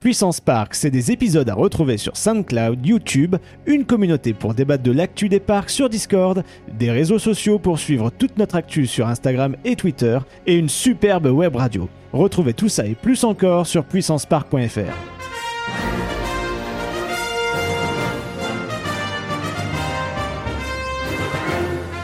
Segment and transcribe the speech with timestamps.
[0.00, 4.92] Puissance Park, c'est des épisodes à retrouver sur SoundCloud, YouTube, une communauté pour débattre de
[4.92, 6.42] l'actu des parcs sur Discord,
[6.72, 11.26] des réseaux sociaux pour suivre toute notre actu sur Instagram et Twitter, et une superbe
[11.26, 11.86] web radio.
[12.14, 14.56] Retrouvez tout ça et plus encore sur puissancepark.fr.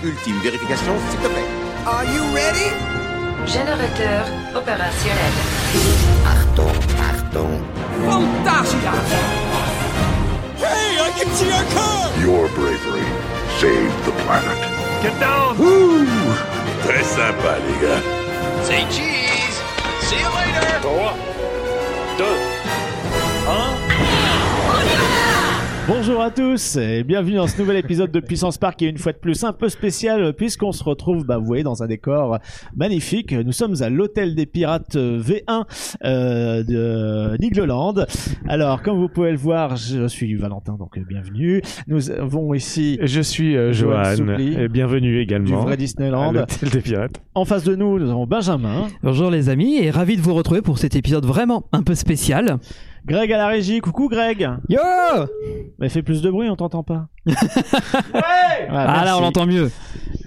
[0.05, 1.47] Ultime vérification, s'il te plaît.
[1.87, 2.97] Are you ready?
[3.47, 5.33] Générateur opérationnel.
[6.27, 6.67] Achtung,
[7.01, 7.76] Achtung.
[8.05, 8.93] Fantasia!
[10.59, 12.13] Hey, I can see our car!
[12.21, 13.07] Your bravery
[13.59, 14.59] saved the planet.
[15.03, 15.57] Get down!
[16.85, 18.03] Très sympa, les gars.
[18.65, 19.57] Say cheese!
[20.07, 20.81] See you later!
[20.83, 20.91] 3,
[22.19, 22.25] 2,
[23.47, 23.76] 1.
[25.89, 28.99] Bonjour à tous et bienvenue dans ce nouvel épisode de Puissance Park qui est une
[28.99, 32.41] fois de plus un peu spécial puisqu'on se retrouve, bah, vous voyez, dans un décor
[32.75, 33.33] magnifique.
[33.33, 35.65] Nous sommes à l'hôtel des pirates V1
[36.05, 37.95] euh, de Nigloland.
[38.49, 41.63] Alors, comme vous pouvez le voir, je suis Valentin, donc bienvenue.
[41.87, 44.55] Nous avons ici Je suis euh, Johan Soupli.
[44.59, 46.33] et bienvenue du également vrai à Disneyland.
[46.33, 47.23] l'hôtel des pirates.
[47.37, 50.63] En face de nous, nous avons Benjamin, Bonjour les amis et ravi de vous retrouver
[50.63, 52.59] pour cet épisode vraiment un peu spécial.
[53.07, 53.81] Greg à la régie.
[53.81, 54.49] Coucou Greg.
[54.69, 54.81] Yo
[55.79, 57.09] Mais fais plus de bruit, on t'entend pas.
[57.27, 58.69] Ouais.
[58.71, 59.71] Ah là on l'entend mieux.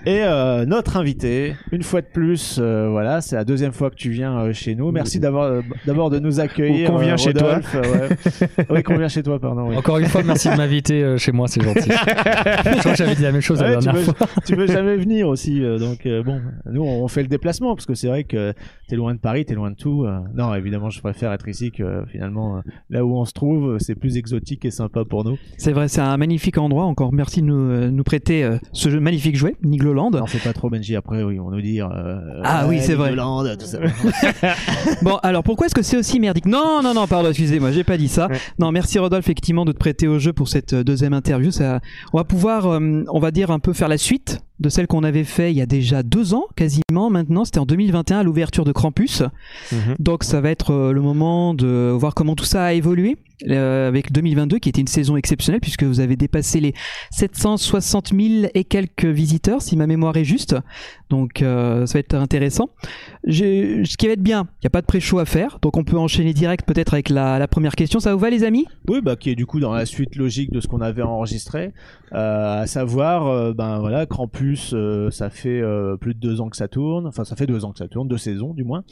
[0.06, 3.96] Et euh, notre invité, une fois de plus, euh, voilà, c'est la deuxième fois que
[3.96, 4.92] tu viens euh, chez nous.
[4.92, 6.90] Merci d'avoir euh, d'abord de nous accueillir.
[6.90, 7.60] Ou qu'on vient euh, chez toi.
[7.76, 8.66] Euh, ouais.
[8.70, 9.68] oui, qu'on vient chez toi, pardon.
[9.70, 9.76] Oui.
[9.76, 11.82] Encore une fois, merci de m'inviter euh, chez moi, c'est gentil.
[11.92, 14.28] Je crois que j'avais dit la même chose Ouais, la tu, dernière veux, fois.
[14.46, 17.86] tu veux jamais venir aussi, euh, donc euh, bon, nous on fait le déplacement parce
[17.86, 18.54] que c'est vrai que
[18.88, 20.06] t'es loin de Paris, t'es loin de tout.
[20.06, 20.18] euh.
[20.34, 23.78] non, évidemment, je préfère être ici que euh, finalement euh, là où on se trouve,
[23.80, 25.38] c'est plus exotique et sympa pour nous.
[25.58, 26.86] C'est vrai, c'est un magnifique endroit.
[26.90, 30.12] Encore merci de nous, euh, nous prêter euh, ce jeu- magnifique jouet, Nigloland.
[30.12, 30.96] Non, c'est pas trop Benji.
[30.96, 31.90] Après, oui, on va nous dire.
[31.94, 33.12] euh, Ah oui, c'est vrai.
[33.12, 33.80] Hollande, tout ça.
[35.02, 36.46] Bon, alors pourquoi est-ce que c'est aussi merdique?
[36.46, 38.28] Non, non, non, pardon, excusez-moi, j'ai pas dit ça.
[38.28, 38.38] Ouais.
[38.60, 41.52] Non, merci Rodolphe, effectivement, de te prêter au jeu pour cette deuxième interview.
[41.52, 41.80] Ça,
[42.14, 45.04] on va pouvoir, euh, on va dire, un peu faire la suite de celle qu'on
[45.04, 47.46] avait fait il y a déjà deux ans, quasiment maintenant.
[47.46, 49.24] C'était en 2021 à l'ouverture de Krampus.
[49.72, 49.96] Mhm.
[50.00, 53.18] Donc ça va être le moment de voir comment tout ça a évolué
[53.48, 56.74] euh, avec 2022 qui était une saison exceptionnelle puisque vous avez dépassé les
[57.12, 60.56] 760 000 et quelques visiteurs si ma mémoire est juste.
[61.10, 62.70] Donc euh, ça va être intéressant.
[63.28, 65.84] Ce qui va être bien, il n'y a pas de pré-show à faire, donc on
[65.84, 68.00] peut enchaîner direct peut-être avec la, la première question.
[68.00, 68.66] Ça vous va les amis?
[68.88, 71.74] Oui, bah, qui est du coup dans la suite logique de ce qu'on avait enregistré,
[72.14, 76.50] euh, à savoir, euh, ben voilà, Krampus, euh, ça fait euh, plus de deux ans
[76.50, 78.84] que ça tourne, enfin ça fait deux ans que ça tourne, deux saisons du moins.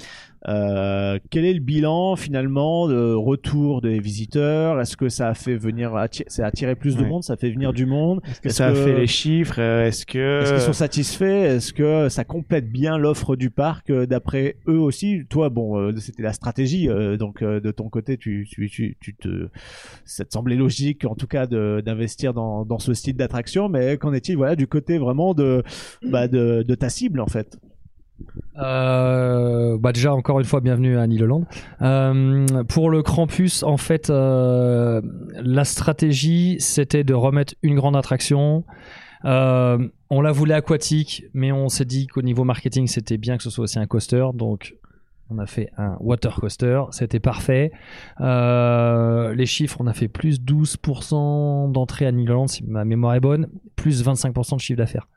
[0.50, 4.80] Euh, quel est le bilan finalement de retour des visiteurs?
[4.80, 7.10] Est-ce que ça a fait venir, atti- ça a attiré plus de Ouais.
[7.10, 8.22] monde, ça fait venir du monde?
[8.30, 9.60] Est-ce que ça a fait les chiffres?
[9.60, 11.24] Est-ce que Est-ce qu'ils sont satisfaits?
[11.24, 15.24] Est-ce que ça complète bien l'offre du parc euh, d'après eux aussi?
[15.30, 16.88] Toi, bon, euh, c'était la stratégie,
[17.20, 19.50] donc de ton côté, tu, tu, tu, tu te,
[20.06, 23.68] ça te semblait logique, en tout cas, d'investir dans, dans ce style d'attraction.
[23.70, 25.64] Mais qu'en est-il, voilà, du côté vraiment de,
[26.04, 27.58] bah, de, de ta cible, en fait?
[28.58, 31.44] Euh, bah déjà, encore une fois, bienvenue à Nileland.
[31.82, 35.02] Euh, pour le Krampus, en fait, euh,
[35.34, 38.64] la stratégie, c'était de remettre une grande attraction.
[39.26, 43.44] Euh, on la voulait aquatique, mais on s'est dit qu'au niveau marketing, c'était bien que
[43.44, 44.26] ce soit aussi un coaster.
[44.34, 44.76] Donc,
[45.30, 47.72] on a fait un water coaster, c'était parfait.
[48.20, 53.50] Les chiffres, on a fait plus 12% d'entrée à Nileland, si ma mémoire est bonne,
[53.76, 55.08] plus 25% de chiffre d'affaires.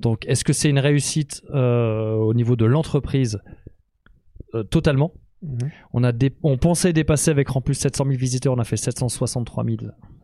[0.00, 3.40] Donc, est-ce que c'est une réussite euh, au niveau de l'entreprise
[4.54, 5.12] Euh, Totalement.
[5.42, 5.70] Mhm.
[5.92, 8.76] On, a dé- on pensait dépasser avec en plus 700 000 visiteurs, on a fait
[8.76, 9.76] 763 000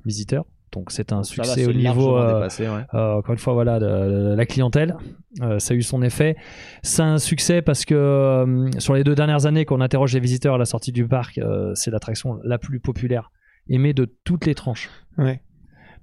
[0.05, 0.45] visiteurs.
[0.73, 2.85] Donc, c'est un Ça va, succès c'est au niveau, euh, dépassé, ouais.
[2.95, 3.85] euh, encore une fois, voilà, de-
[4.31, 4.97] de la clientèle.
[5.41, 6.35] Euh, ça a eu son effet.
[6.83, 10.55] C'est un succès parce que euh, sur les deux dernières années qu'on interroge les visiteurs
[10.55, 13.31] à la sortie du parc, euh, c'est l'attraction la plus populaire,
[13.69, 14.91] aimée de toutes les tranches.
[15.17, 15.41] Ouais.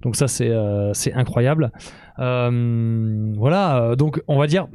[0.02, 1.70] Donc ça, c'est euh, c'est incroyable.
[2.18, 4.66] Euh, voilà, euh, donc on va dire...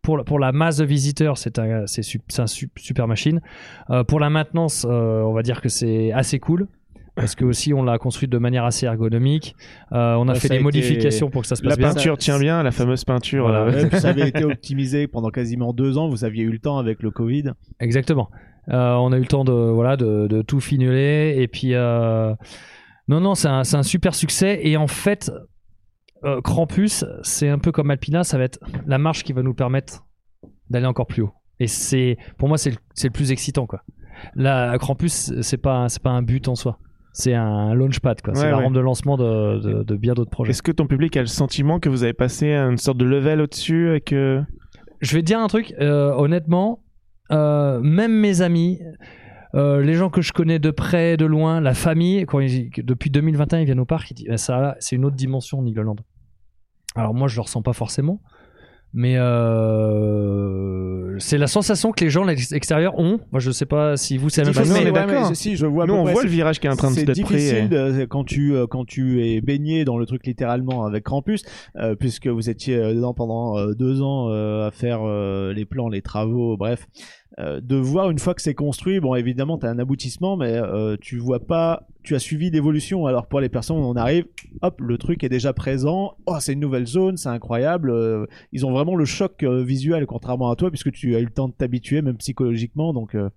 [0.00, 2.00] Pour, la- pour la masse de visiteurs, c'est un, c'est
[2.40, 3.42] un sup- super machine.
[3.90, 6.66] Euh, pour la maintenance, euh, on va dire que c'est assez cool.
[7.14, 9.54] Parce que aussi, on l'a construite de manière assez ergonomique.
[9.92, 11.88] Euh, on a fait des modifications pour que ça se La passe bien.
[11.88, 13.48] peinture tient bien, la fameuse peinture.
[13.48, 13.64] Voilà.
[13.64, 16.08] euh, Ouais, ça avait été optimisé pendant quasiment deux ans.
[16.08, 17.50] Vous aviez eu le temps avec le Covid.
[17.80, 18.30] Exactement.
[18.70, 22.34] Euh, on a eu le temps de voilà de, de tout finuler et puis euh,
[23.08, 24.60] non non c'est un, super succès.
[24.62, 25.30] Et en fait
[26.24, 29.54] euh, Krampus c'est un peu comme Alpina ça va être la marche qui va nous
[29.54, 30.06] permettre
[30.70, 31.32] d'aller encore plus haut.
[31.60, 33.82] Et c'est pour moi c'est le, le plus excitant quoi.
[34.34, 36.78] Là Krampus c'est pas c'est pas un but en soi.
[37.12, 38.34] C'est un launchpad quoi.
[38.34, 40.50] C'est Ouais, la rampe de lancement de, de, de bien d'autres projets.
[40.50, 43.04] Est-ce que ton public a le sentiment que vous avez passé à une sorte de
[43.04, 44.40] level au-dessus et que
[45.00, 46.84] Je vais te dire un truc, euh, honnêtement,
[47.32, 48.78] euh, même mes amis,
[49.54, 52.82] euh, les gens que je connais de près, de loin, la famille, quand ils- que
[52.82, 55.96] depuis 2021 ils viennent au parc, ils disent, Ah, ça, c'est une autre dimension Nigloland.
[56.96, 58.20] Alors moi je le ressens pas forcément,
[58.92, 59.16] mais
[59.88, 63.20] euh, c'est la sensation que les gens à l'extérieur ont.
[63.32, 64.72] Moi je sais pas si vous c'est la même chose.
[64.72, 65.28] mais- est ouais, d'accord.
[65.28, 66.70] mais si, je vois à Nous, peu on près, voit c'est- le virage qui est
[66.70, 67.34] en train de c'est d'être pris.
[67.36, 71.04] difficile et- de- quand tu euh, quand tu es baigné dans le truc littéralement avec
[71.04, 71.42] Krampus
[71.76, 75.64] euh, puisque vous étiez euh, dedans pendant euh, deux ans euh, à faire euh, les
[75.64, 77.02] plans les travaux bref euh,
[77.38, 81.18] de voir une fois que c'est construit bon évidemment t'as un aboutissement mais euh, tu
[81.18, 84.24] vois pas tu as suivi l'évolution alors pour les personnes on arrive
[84.62, 88.64] hop le truc est déjà présent oh c'est une nouvelle zone c'est incroyable euh, ils
[88.64, 91.48] ont vraiment le choc euh, visuel contrairement à toi puisque tu as eu le temps
[91.48, 93.28] de t'habituer même psychologiquement donc euh,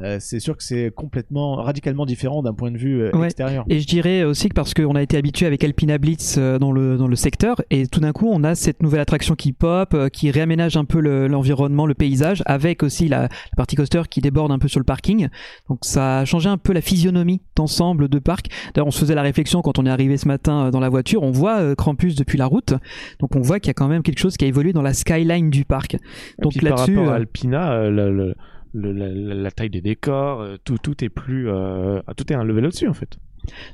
[0.00, 0.20] Ouais.
[0.20, 3.26] c'est sûr que c'est complètement radicalement différent d'un point de vue Ouais.
[3.26, 3.64] extérieur.
[3.68, 6.96] Et je dirais aussi que parce qu'on a été habitué avec Alpina Blitz dans le,
[6.96, 10.30] dans le secteur, et tout d'un coup, on a cette nouvelle attraction qui pop, qui
[10.30, 14.50] réaménage un peu le- l'environnement, le, paysage, avec aussi la, la partie coaster qui déborde
[14.52, 15.28] un peu sur le parking.
[15.68, 18.46] Donc ça a changé un peu la physionomie d'ensemble de parc.
[18.74, 20.88] D'ailleurs, on se faisait la réflexion quand on est arrivé ce matin euh, dans la
[20.88, 22.74] voiture, on voit euh, Krampus depuis la route,
[23.18, 24.94] donc on voit qu'il y a quand même quelque chose qui a évolué dans la
[24.94, 25.94] skyline du parc.
[25.94, 25.98] Et
[26.42, 28.34] Donc puis par là-dessus, rapport à euh, Alpina, le- le-
[28.74, 32.88] le- la, taille des décors, tout, tout est plus, euh, tout est un level au-dessus
[32.88, 33.16] en fait.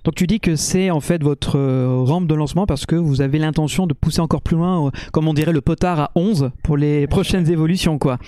[0.05, 1.59] Donc tu dis que c'est en fait votre
[2.05, 5.35] rampe de lancement parce que vous avez l'intention de pousser encore plus loin, comme on
[5.35, 8.19] dirait le potard à 11 pour les prochaines évolutions quoi.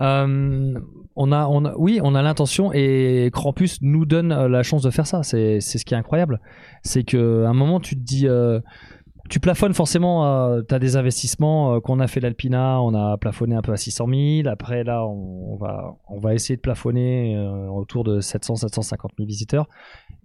[0.00, 0.74] Euh,
[1.18, 5.06] on a, oui, on a l'intention et Krampus nous donne euh, la chance de faire
[5.06, 5.22] ça.
[5.22, 6.40] C'est, ce qui est incroyable.
[6.82, 8.60] C'est que à un moment, tu te dis, euh,
[9.28, 10.62] tu plafonnes forcément.
[10.62, 13.76] tu as des investissements euh, qu'on a fait l'Alpina, on a plafonné un peu à
[13.76, 14.06] 600
[14.44, 14.48] 000.
[14.48, 19.26] Après, là, on, va, on va essayer de plafonner euh, autour de 700, 750 000
[19.26, 19.68] visiteurs.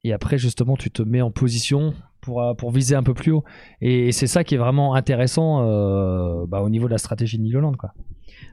[0.04, 3.44] Et après, justement, tu te mets en position pour, euh, viser un peu plus haut.
[3.82, 7.44] Et, c'est ça qui est vraiment intéressant euh, bah, au niveau de la stratégie de
[7.44, 7.94] Niloland, quoi.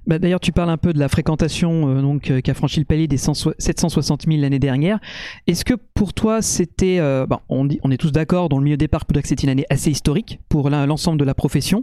[0.06, 2.80] Bah, D'ailleurs tu parles un peu de la fréquentation euh, donc euh, qui a franchi
[2.80, 4.98] le palier des 100 760 000 l'année dernière.
[5.46, 9.06] Est-ce que pour toi c'était, euh, on, est tous d'accord dans le milieu des parcs,
[9.06, 11.82] peut-être que c'est une année assez historique pour l'ensemble de la profession.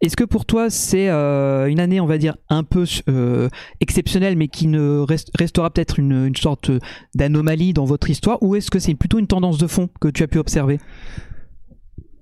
[0.00, 2.84] Est-ce que pour toi c'est euh, une année on va dire un peu
[3.80, 6.70] exceptionnelle mais qui ne reste- restera peut-être une sorte
[7.14, 10.22] d'anomalie dans votre histoire ou est-ce que c'est plutôt une tendance de fond que tu
[10.22, 10.78] as pu observer?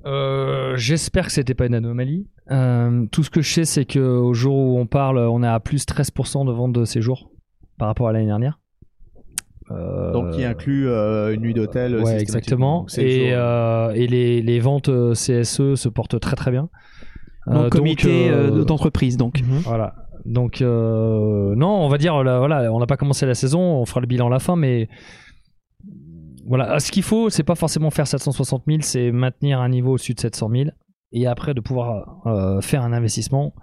[0.07, 2.27] Euh, J'espère que c'était pas une anomalie.
[2.51, 5.59] Euh, tout ce que je sais, c'est qu'au jour où on parle, on est à
[5.61, 7.31] plus 13% de vente de séjours
[7.79, 8.59] par rapport à l'année dernière.
[9.73, 11.97] Euh, Donc qui inclut euh, une nuit d'hôtel.
[12.01, 12.87] Ouais, exactement.
[12.99, 16.69] Et, euh, les, les ventes CSE se portent très très bien.
[17.49, 18.31] Donc Euh, comité
[18.65, 19.43] d'entreprise donc.
[19.65, 19.95] Voilà.
[20.25, 23.85] Donc euh, non, on va dire là, voilà, on n'a pas commencé la saison, on
[23.87, 24.89] fera le bilan à la fin, mais
[26.47, 30.15] voilà, ce qu'il faut, c'est pas forcément faire 760 000, c'est maintenir un niveau au-dessus
[30.15, 30.65] de 700 000
[31.13, 33.55] et après de pouvoir euh, faire un investissement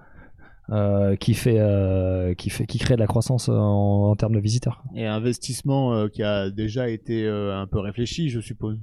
[0.69, 4.39] euh, qui fait euh, qui fait qui crée de la croissance en, en termes de
[4.39, 4.83] visiteurs.
[4.95, 8.80] Et investissement qui a déjà été un peu réfléchi, je suppose.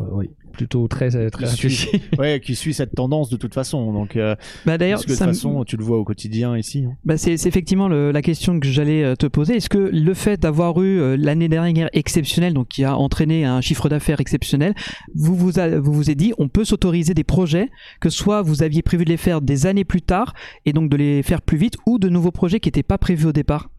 [0.00, 3.92] Euh, oui, plutôt très très Qui suit, ouais, qui suit cette tendance de toute façon.
[3.92, 4.34] Donc, euh,
[4.66, 6.84] Bah d'ailleurs, de toute façon, tu le vois au quotidien ici.
[6.86, 6.96] hein.
[7.04, 9.54] Bah c'est effectivement le- la question que j'allais euh, te poser.
[9.56, 13.60] Est-ce que le fait d'avoir eu euh, l'année dernière exceptionnelle, donc qui a entraîné un
[13.60, 14.74] chiffre d'affaires exceptionnel,
[15.14, 17.68] vous vous, a- vous vous êtes dit on peut s'autoriser des projets
[18.00, 20.34] que soit vous aviez prévu de les faire des années plus tard
[20.64, 23.26] et donc de les faire plus vite, ou de nouveaux projets qui n'étaient pas prévus
[23.26, 23.70] au départ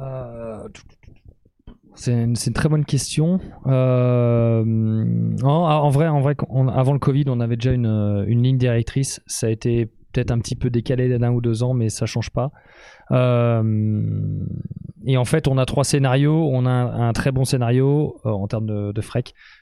[0.00, 0.68] Euh,
[1.96, 3.38] C'est une, très bonne question.
[3.66, 4.64] Euh,
[5.42, 9.22] en, vrai, avant le Covid, on avait déjà une, euh, une ligne directrice.
[9.26, 12.30] Ça a été peut-être un petit peu décalé d'un ou deux ans, mais ça change
[12.30, 12.50] pas.
[13.12, 13.62] Euh,
[15.06, 16.48] et en fait, on a trois scénarios.
[16.52, 19.02] On a un, très bon scénario en termes de, de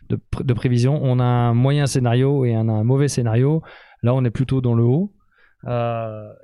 [0.08, 0.98] de, pr- de prévision.
[1.02, 3.62] On a un moyen scénario et un mauvais scénario.
[4.02, 5.12] Là, on est plutôt dans le haut.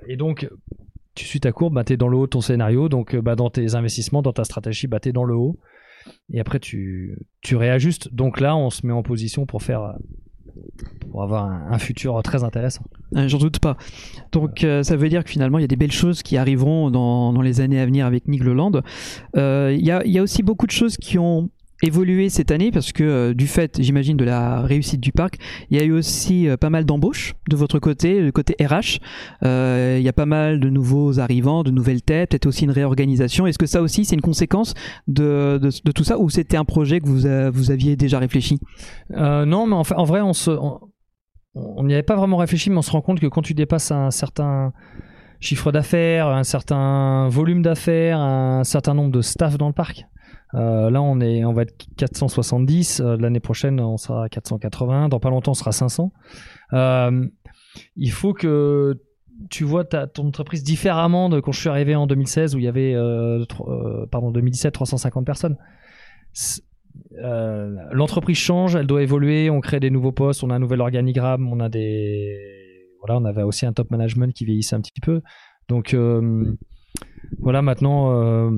[0.07, 0.47] Et donc,
[1.15, 4.21] tu suis ta courbe, bah, dans le haut ton scénario, donc bah, dans tes investissements,
[4.21, 5.57] dans ta stratégie, bah, dans le haut.
[6.31, 8.13] Et après, tu, tu réajustes.
[8.13, 9.95] Donc là, on se met en position pour faire
[11.09, 12.83] pour avoir un, futur très intéressant.
[13.15, 13.77] Euh, J'en doute pas.
[14.31, 16.91] Donc euh, ça veut dire que finalement il y a des belles choses qui arriveront
[16.91, 18.71] dans, dans les années à venir avec Nigloland.
[19.35, 21.49] Euh, Il y, a, il y a aussi beaucoup de choses qui ont
[21.83, 25.37] évolué cette année parce que euh, du fait, j'imagine, de la réussite du parc,
[25.69, 28.99] il y a eu aussi euh, pas mal d'embauches de votre côté, le côté RH.
[29.43, 32.71] Euh, il y a pas mal de nouveaux arrivants, de nouvelles têtes, peut-être aussi une
[32.71, 33.47] réorganisation.
[33.47, 34.73] Est-ce que ça aussi c'est une conséquence
[35.07, 35.59] de,
[35.95, 38.59] tout ça ou c'était un projet que vous, aviez déjà réfléchi?
[39.09, 40.33] Non, mais en, vrai, on
[41.55, 43.91] on n'y avait pas vraiment réfléchi, mais on se rend compte que quand tu dépasses
[43.91, 44.71] un certain
[45.39, 50.05] chiffre d'affaires, un certain volume d'affaires, un certain nombre de staff dans le parc.
[50.55, 52.99] Euh, là, on est, on va être 470.
[52.99, 55.09] euh, L'année prochaine, on sera à 480.
[55.09, 56.11] Dans pas longtemps, on sera 500.
[56.73, 57.27] Euh,
[57.95, 58.99] il faut que
[59.49, 62.65] tu vois ta, ton entreprise différemment de quand je suis arrivé en 2016 où il
[62.65, 62.93] y avait,
[64.11, 65.57] pardon, 2017, 350 personnes.
[67.91, 71.47] L'entreprise change, elle doit évoluer, on crée des nouveaux postes, on a un nouvel organigramme,
[71.47, 72.37] on a des.
[72.99, 75.21] Voilà, on avait aussi un top management qui vieillissait un petit peu.
[75.69, 75.95] Donc,
[77.39, 78.51] voilà, maintenant.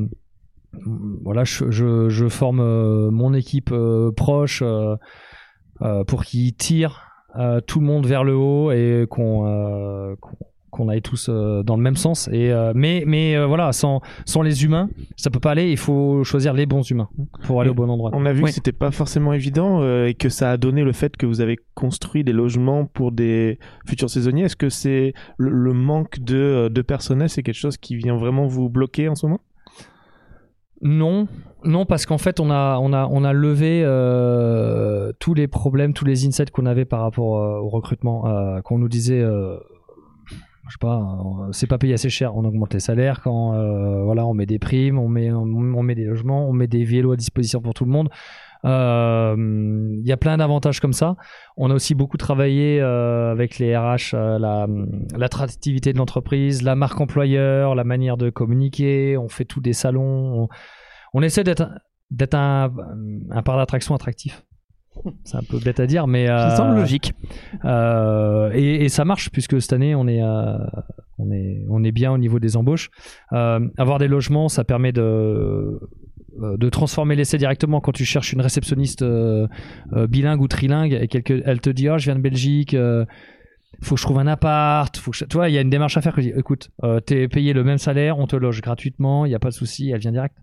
[1.24, 4.96] Voilà, je, je, je forme euh, mon équipe euh, proche euh,
[5.82, 7.02] euh, pour qu'ils tirent
[7.38, 10.38] euh, tout le monde vers le haut et qu'on euh, qu'on-
[10.70, 12.30] qu'on aille tous euh, dans le même sens.
[12.32, 15.70] Et, euh, mais mais euh, voilà, sans, sans les humains, ça peut pas aller.
[15.70, 17.10] Il faut choisir les bons humains
[17.44, 18.12] pour aller au bon endroit.
[18.14, 18.50] On a vu Ouais.
[18.52, 21.42] que c'était pas forcément évident euh, et que ça a donné le fait que vous
[21.42, 24.44] avez construit des logements pour des futurs saisonniers.
[24.46, 28.48] Est-ce que c'est le, le manque de, de personnel, c'est quelque chose qui vient vraiment
[28.48, 29.42] vous bloquer en ce moment?
[30.82, 31.28] Non,
[31.64, 35.94] non, parce qu'en fait, on a, on a, on a levé euh, tous les problèmes,
[35.94, 39.58] tous les insights qu'on avait par rapport euh, au recrutement, euh, qu'on nous disait, euh,
[40.68, 41.18] je sais pas,
[41.52, 43.52] c'est pas payé assez cher, on augmente les salaires quand,
[44.06, 47.12] voilà, on met des primes, on met, on met des logements, on met des vélos
[47.12, 48.10] à disposition pour tout le monde.
[48.66, 51.16] Euh, Il y a plein d'avantages comme ça.
[51.58, 54.68] On a aussi beaucoup travaillé euh, avec les RH, euh, la
[55.16, 59.18] l'attractivité de l'entreprise, la marque employeur, la manière de communiquer.
[59.18, 60.44] On fait tous des salons.
[60.44, 60.48] On,
[61.14, 61.70] on essaie d'être
[62.12, 62.72] d'être un,
[63.32, 64.44] un parc d'attraction attractif.
[65.24, 67.14] C'est un peu bête à dire, mais Ça euh, semble logique.
[67.66, 70.58] euh, et, et ça marche puisque cette année on est euh,
[71.18, 72.90] on est on est bien au niveau des embauches.
[73.32, 75.80] Avoir des logements, ça permet de
[76.58, 79.48] de transformer l'essai directement quand tu cherches une réceptionniste euh,
[79.94, 83.06] euh, bilingue ou trilingue et qu'elle elle te dit oh je viens de Belgique euh,
[83.82, 85.70] faut que je trouve un appart faut que je- tu vois il y a une
[85.70, 88.36] démarche à faire que je dis écoute euh, t'es payé le même salaire on te
[88.36, 90.36] loge gratuitement il y a pas de souci elle vient direct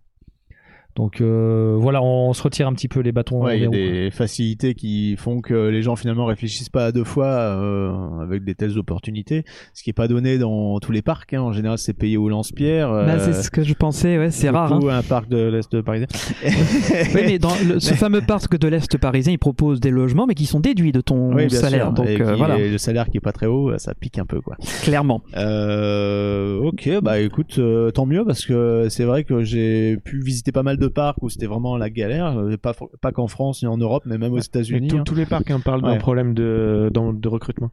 [0.99, 3.69] donc euh, voilà on, se retire un petit peu les bâtons Ouais, il y a
[3.69, 7.27] des roues, des facilités qui font que les gens finalement réfléchissent pas à deux fois
[7.27, 11.33] euh, avec des telles opportunités, ce qui est pas donné dans tous les parcs.
[11.35, 11.41] hein.
[11.41, 12.91] En général, c'est payé au lance-pierre.
[12.91, 14.73] Bah, euh, c'est ce que je pensais, ouais, c'est rare.
[14.73, 14.77] hein.
[14.77, 16.09] beaucoup un parc de l'est parisien.
[17.15, 20.35] Oui, mais dans le- ce fameux parc de l'Est parisien, il propose des logements, mais
[20.35, 21.85] qui sont déduits de ton Oui, bien salaire.
[21.87, 21.93] sûr.
[21.93, 24.27] Donc Et euh, voilà, et le salaire qui est pas très haut, ça pique un
[24.27, 24.57] peu quoi.
[24.83, 25.23] clairement.
[25.37, 30.53] Euh, ok, bah écoute, euh, tant mieux parce que c'est vrai que j'ai pu visiter
[30.53, 33.69] pas mal de parcs où c'était vraiment la galère, euh, pas, pas qu'en France ni
[33.69, 34.89] en Europe, mais même aux États-Unis.
[34.89, 35.03] tous- hein.
[35.05, 35.93] Tous les parcs hein, parlent Ouais.
[35.95, 37.71] d'un problème de, dans- de recrutement.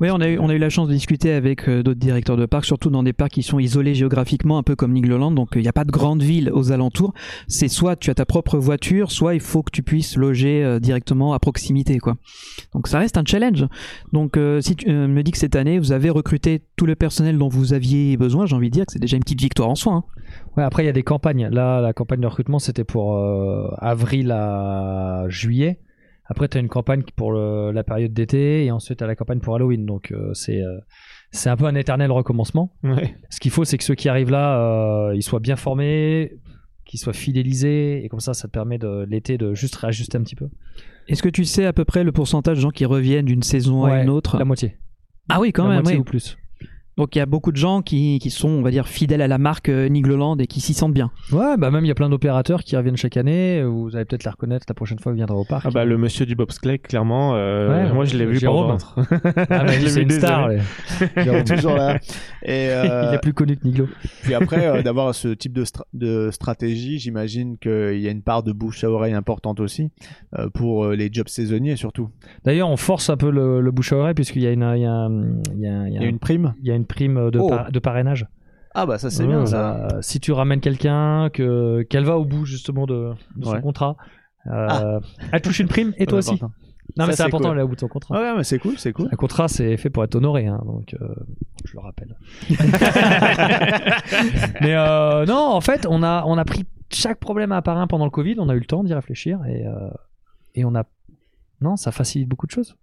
[0.00, 2.36] Oui, on a eu, on a eu la chance de discuter avec euh, d'autres directeurs
[2.36, 5.30] de parcs, surtout dans des parcs qui sont isolés géographiquement, un peu comme Nigloland.
[5.30, 7.12] Donc, il n'y a pas de grande ville aux alentours.
[7.48, 10.78] C'est soit tu as ta propre voiture, soit il faut que tu puisses loger euh,
[10.80, 12.16] directement à proximité, quoi.
[12.74, 13.64] Donc, ça reste un challenge.
[14.12, 16.94] Donc, euh, si tu euh, me dis que cette année, vous avez recruté tout le
[16.94, 19.68] personnel dont vous aviez besoin, j'ai envie de dire que c'est déjà une petite victoire
[19.68, 19.92] en soi.
[19.94, 20.04] hein.
[20.56, 21.48] Ouais, après, il y a des campagnes.
[21.50, 25.80] Là, la campagne de recrutement, c'était pour euh, avril à juillet.
[26.28, 29.14] Après, tu as une campagne pour le- la période d'été et ensuite, tu as la
[29.14, 29.86] campagne pour Halloween.
[29.86, 30.78] Donc, euh, c'est euh,
[31.30, 32.72] c'est un peu un éternel recommencement.
[32.82, 33.14] Ouais.
[33.30, 36.32] Ce qu'il faut, c'est que ceux qui arrivent là, ils soient bien formés,
[36.84, 38.04] qu'ils soient fidélisés.
[38.04, 40.48] Et comme ça, ça te permet de l'été de juste réajuster un petit peu.
[41.08, 43.84] Est-ce que tu sais à peu près le pourcentage de gens qui reviennent d'une saison
[43.84, 44.38] à une autre?
[44.38, 44.76] La moitié.
[45.28, 46.00] Ah oui, quand la même, moitié oui.
[46.00, 46.36] ou plus.
[46.96, 49.28] Donc il y a beaucoup de gens qui, qui sont, on va dire, fidèles à
[49.28, 51.10] la marque euh, Nigloland et qui s'y sentent bien.
[51.30, 53.62] Ouais, bah même il y a plein d'opérateurs qui reviennent chaque année.
[53.62, 55.66] Vous allez peut-être les reconnaître la prochaine fois qu'il viendra au parc.
[55.66, 58.78] Ah bah le monsieur du bobsleigh, clairement, euh, Ouais, moi je l'ai vu Jérôme.
[58.96, 59.06] pendant.
[59.50, 60.48] Ah, l'ai c'est vu une star.
[61.18, 61.44] Jérôme.
[61.56, 61.98] toujours là.
[62.42, 63.88] Et, euh, Il est plus connu que Niglo.
[64.22, 68.22] Puis après, euh, d'avoir ce type de, stra- de stratégie, j'imagine qu'il y a une
[68.22, 69.90] part de bouche à oreille importante aussi
[70.38, 72.08] euh, pour euh, les jobs saisonniers surtout.
[72.46, 76.54] D'ailleurs, on force un peu le, le bouche à oreille puisqu'il y a une prime.
[76.62, 77.48] il y a une prime de, Oh.
[77.48, 78.26] par- de parrainage.
[78.74, 79.88] Ah bah ça c'est Ouais, bien là, ça.
[80.02, 83.96] Si tu ramènes quelqu'un, que qu'elle va au bout justement de, de son contrat,
[84.48, 85.00] euh,
[85.32, 86.34] elle touche une prime et toi aussi.
[86.34, 86.52] Important.
[86.96, 87.56] Non, mais c'est important, cool.
[87.56, 88.14] elle est au bout de son contrat.
[88.16, 89.08] Ah ouais, mais c'est cool, c'est cool.
[89.12, 91.08] Un contrat, c'est fait pour être honoré, hein, donc euh,
[91.64, 92.16] je le rappelle.
[94.60, 97.86] Mais euh, non, en fait, on a, on a pris chaque problème à part un
[97.86, 99.64] pendant le Covid, on a eu le temps d'y réfléchir et,
[100.54, 100.84] et on a.
[101.60, 102.76] Non, ça facilite beaucoup de choses.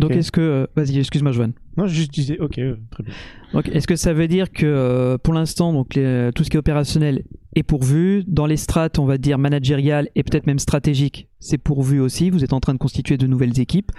[0.00, 0.40] Donc est-ce que...
[0.40, 1.52] euh, Vas-y, excuse-moi Joanne.
[1.76, 3.12] Non, je juste disais, ok, euh, très bien.
[3.52, 6.56] Donc, est-ce que ça veut dire que euh, pour l'instant, donc les- tout ce qui
[6.56, 7.24] est opérationnel
[7.56, 12.00] est pourvu Dans les strates, on va dire managériales et peut-être même stratégiques, c'est pourvu
[12.00, 12.28] aussi.
[12.28, 13.92] Vous êtes en train de constituer de nouvelles équipes.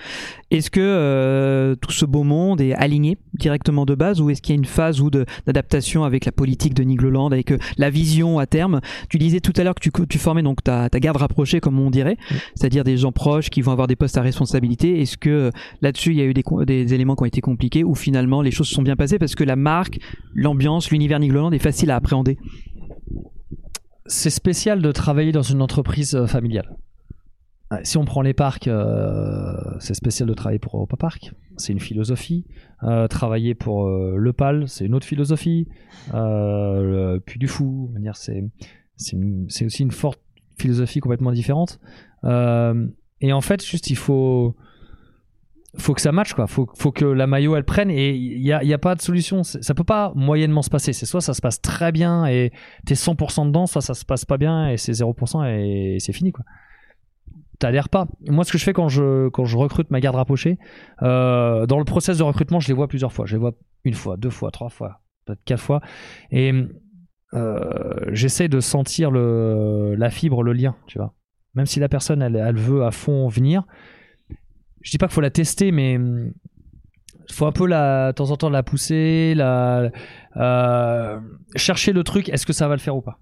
[0.52, 4.54] Est-ce que euh, tout ce beau monde est aligné directement de base ou est-ce qu'il
[4.54, 5.02] y a une phase
[5.46, 8.80] d'adaptation avec la politique de Nigloland, avec euh, la vision à terme?
[9.10, 11.90] Tu disais tout à l'heure que tu, formais donc ta, ta garde rapprochée, comme on
[11.90, 12.18] dirait,
[12.56, 15.02] c'est-à-dire des gens proches qui vont avoir des postes à responsabilité.
[15.02, 17.96] Est-ce que euh, là-dessus, il y a eu des éléments qui ont été compliqués ou
[17.96, 20.00] finalement les choses se sont bien passées parce que la marque,
[20.36, 22.38] l'ambiance, l'univers Nigloland est facile à appréhender?
[24.08, 26.78] C'est spécial de travailler dans une entreprise euh, familiale.
[27.84, 31.34] si on prend les parcs, euh, c'est spécial de travailler pour Europa Park.
[31.58, 32.46] C'est une philosophie.
[32.84, 35.68] Euh, travailler pour euh, le PAL, c'est une autre philosophie.
[36.14, 40.22] Le Puy du Fou, c'est aussi une forte
[40.58, 41.80] philosophie complètement différente.
[42.24, 44.56] Et en fait, juste il faut
[45.78, 46.48] faut que ça matche quoi.
[46.48, 49.44] Faut faut que la maillot elle prenne et il y a, a pas de solution.
[49.44, 50.94] Ça peut pas moyennement se passer.
[50.94, 52.52] C'est soit ça se passe très bien et
[52.86, 56.32] t'es 100% dedans, soit ça se passe pas bien et c'est 0% et c'est fini
[56.32, 56.46] quoi.
[57.60, 58.08] T'adhères pas.
[58.28, 60.60] Moi, ce que je fais quand je, quand je recrute ma garde rapprochée,
[61.02, 63.26] euh, dans le process de recrutement, je les vois plusieurs fois.
[63.26, 63.54] Je les vois
[63.84, 65.82] une fois, deux fois, trois fois, peut-être quatre fois.
[66.30, 66.54] Et
[67.34, 71.16] euh, j'essaie de sentir le, la fibre, le lien, tu vois.
[71.56, 73.64] Même si la personne, elle, elle veut à fond venir,
[74.88, 78.32] je dis pas qu'il faut la tester, mais il faut un peu la, de temps
[78.32, 79.92] en temps la pousser, la,
[80.38, 81.20] euh,
[81.58, 82.30] chercher le truc.
[82.30, 83.20] Est-ce que ça va le faire ou pas?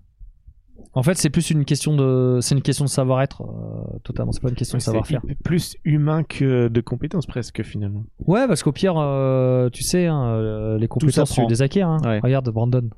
[0.94, 4.32] En fait, c'est plus une question de, c'est une question de savoir-être, euh, totalement.
[4.32, 5.22] C'est pas une question de savoir-faire.
[5.44, 8.04] plus humain que de compétences presque finalement.
[8.20, 11.82] Ouais, parce qu'au pire, euh, tu sais, hein, les compétences, tu les acquiers.
[11.82, 11.98] hein.
[12.06, 12.20] Ouais.
[12.20, 12.92] Regarde Brandon.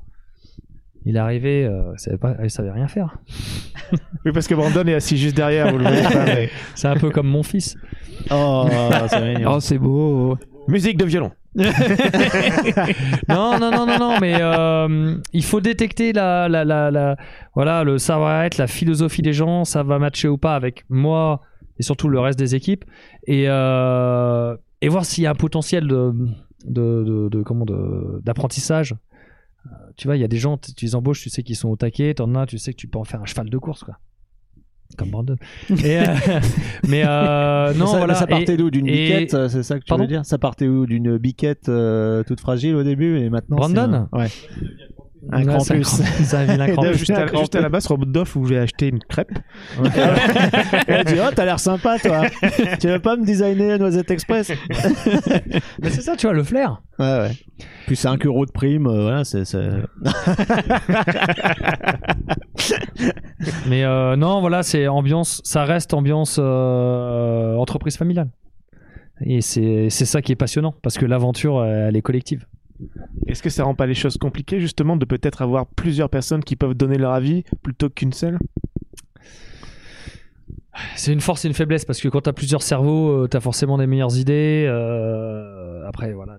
[1.10, 3.18] Il est arrivé, euh, il, savait pas, il savait rien faire.
[4.26, 6.26] Oui, parce que Brandon est assis juste derrière, vous le voyez pas.
[6.26, 7.78] mais- C'est un peu comme mon fils.
[8.30, 8.68] Oh,
[9.08, 9.52] c'est mignon.
[9.56, 10.38] Oh, c'est beau.
[10.68, 11.32] Musique de violon.
[13.30, 17.16] non, non, non, non, non, mais euh, il faut détecter la, la, la, la-
[17.56, 21.42] voilà, le savoir-être, la philosophie des gens, ça va matcher ou pas avec moi
[21.80, 22.86] et surtout le reste des équipes,
[23.28, 26.12] et, euh, et voir s'il y a un potentiel de,
[26.66, 28.96] de, de, de- comment de d'apprentissage.
[29.96, 31.76] Tu vois, il y a des gens, tu les embauches, tu sais qu'ils sont au
[31.76, 33.98] taquet, t'en as, tu sais que tu peux en faire un cheval de course, quoi.
[34.98, 35.36] Comme Brandon.
[35.84, 36.04] Et, euh,
[36.88, 38.14] mais euh, non, ça, voilà.
[38.16, 40.04] ça partait d'où D'une et- biquette euh, C'est ça que tu Pardon?
[40.06, 40.24] veux dire?
[40.26, 44.08] Ça partait où D'une biquette euh, toute fragile au début et maintenant Brandon?
[44.14, 44.28] un- Ouais.
[45.32, 46.00] Un Ouais, Et campus.
[46.00, 49.32] de- juste, à, juste à la base, Rodolphe, où j'ai acheté une crêpe.
[50.88, 52.22] Elle dit Oh, t'as l'air sympa, toi.
[52.80, 54.52] tu veux pas me designer Noisette Express
[55.82, 56.82] Mais c'est ça, tu vois, le flair.
[57.00, 57.32] Ouais, ouais.
[57.88, 59.46] Puis 5 euros de prime, euh, voilà, c'est.
[59.46, 59.70] c'est-
[63.68, 68.30] Mais euh, non, voilà, c'est ambiance, ça reste ambiance euh, entreprise familiale.
[69.22, 72.46] Et c'est c'est ça qui est passionnant, parce que l'aventure, elle est collective.
[73.28, 76.56] Est-ce que ça rend pas les choses compliquées justement de peut-être avoir plusieurs personnes qui
[76.56, 78.38] peuvent donner leur avis plutôt qu'une seule?
[80.96, 83.80] C'est une force et une faiblesse, parce que quand t'as plusieurs cerveaux, euh, t'as forcément
[83.80, 84.66] des meilleures idées.
[84.68, 86.38] euh, après, voilà,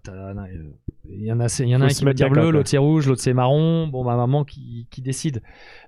[1.10, 2.78] il y en a, il y en a un qui va dire bleu, l'autre c'est
[2.78, 3.88] rouge, l'autre c'est marron.
[3.88, 5.42] Bon, ma maman qui, qui décide.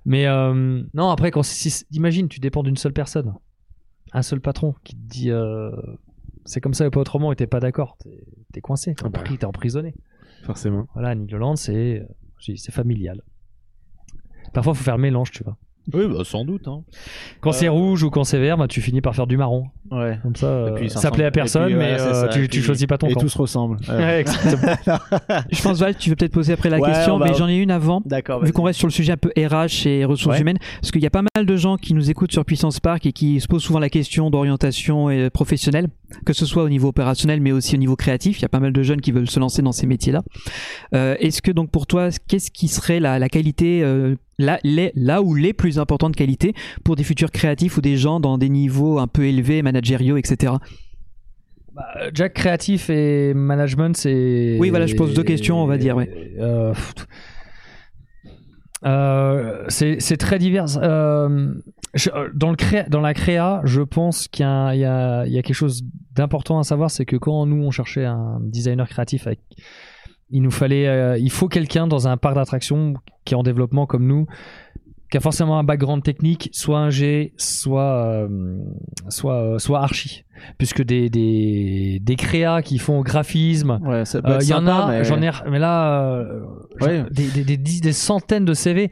[0.05, 3.33] Mais euh, non, après, quand si, imagine, tu dépends d'une seule personne,
[4.11, 5.71] un seul patron qui te dit euh,
[6.43, 9.23] c'est comme ça et pas autrement, et t'es pas d'accord, t'es t'es coincé, Ah bah.
[9.23, 9.93] t'es emprisonné.
[10.43, 10.87] Forcément.
[10.93, 12.05] Voilà, Nigoland, c'est euh,
[12.39, 13.21] c'est familial.
[14.53, 15.57] Parfois, faut faire le mélange, tu vois.
[15.93, 16.67] Oui, bah, sans doute.
[16.67, 16.81] Hein.
[17.41, 19.65] Quand Euh, c'est rouge ou quand c'est vert, bah, tu finis par faire du marron.
[19.89, 20.17] Ouais.
[20.23, 22.27] Comme ça, euh, puis, ça plaît à personne, et puis, mais euh, ça.
[22.29, 23.19] tu, Et tu puis- choisis pas ton Et camp.
[23.21, 23.77] tout se ressemble.
[23.89, 24.23] Ouais.
[25.51, 27.57] Je pense, Val, tu veux peut-être poser après la Ouais, question, va- mais j'en ai
[27.57, 28.01] une avant.
[28.05, 28.43] D'accord.
[28.43, 31.07] Vu qu'on reste sur le sujet un peu RH et ressources humaines, parce qu'il y
[31.07, 33.63] a pas mal de gens qui nous écoutent sur Puissance Park et qui se posent
[33.63, 35.87] souvent la question d'orientation et professionnelle,
[36.25, 38.39] que ce soit au niveau opérationnel mais aussi au niveau créatif.
[38.39, 40.21] Il y a pas mal de jeunes qui veulent se lancer dans ces métiers-là.
[40.95, 44.91] Euh, Est-ce que donc pour toi, qu'est-ce qui serait la, la qualité, euh, là, les,
[44.95, 48.49] là où les plus importantes qualités pour des futurs créatifs ou des gens dans des
[48.49, 50.53] niveaux un peu élevés, managériaux, etc.
[51.73, 54.57] Bah, Jack créatif et management, c'est.
[54.59, 56.09] Oui, voilà, je pose deux questions, on va dire, ouais.
[56.39, 56.73] Euh,
[58.85, 60.65] euh, c'est très divers.
[60.81, 61.53] Euh,
[61.93, 65.53] je- dans, le cré- dans la créa, je pense qu'il y, y y a quelque
[65.53, 69.39] chose d'important à savoir, c'est que quand nous on cherchait un designer créatif, avec,
[70.31, 72.93] il nous fallait, euh, il faut quelqu'un dans un parc d'attractions
[73.25, 74.25] qui est en développement comme nous,
[75.11, 78.57] qui a forcément un background technique, soit un G, soit euh,
[79.09, 80.23] soit euh, soit archi,
[80.57, 84.59] puisque des des des créas qui font graphisme, Ouais, ça peut euh, Il y en
[84.59, 86.41] sympa, a, mais- j'en ai, mais là, euh,
[86.79, 87.03] Ouais.
[87.11, 88.91] des, des, des, des centaines de CV.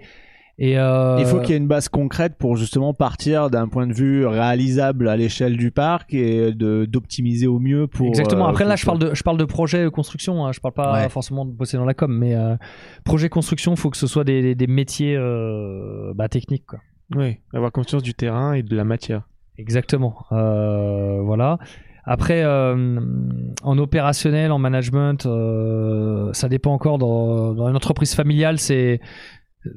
[0.62, 3.88] Et euh, Il faut qu'il y ait une base concrète pour justement partir d'un point
[3.88, 8.08] de vue réalisable à l'échelle du parc et d'optimiser au mieux pour.
[8.08, 8.46] Exactement.
[8.46, 10.46] euh, Après là, je parle de, je parle de projet euh, construction.
[10.46, 10.52] Hein.
[10.52, 11.08] Je parle pas Ouais.
[11.10, 12.56] forcément de bosser dans la com, mais euh,
[13.06, 16.80] projet construction, faut que ce soit des, des, des métiers euh, bah, techniques, quoi.
[17.16, 19.22] Oui, avoir conscience du terrain et de la matière.
[19.58, 20.26] Exactement.
[20.34, 21.58] Euh, voilà.
[22.06, 23.00] Après, euh,
[23.64, 26.98] en opérationnel, en management, euh, ça dépend encore.
[26.98, 29.00] Dans, dans une entreprise familiale, c'est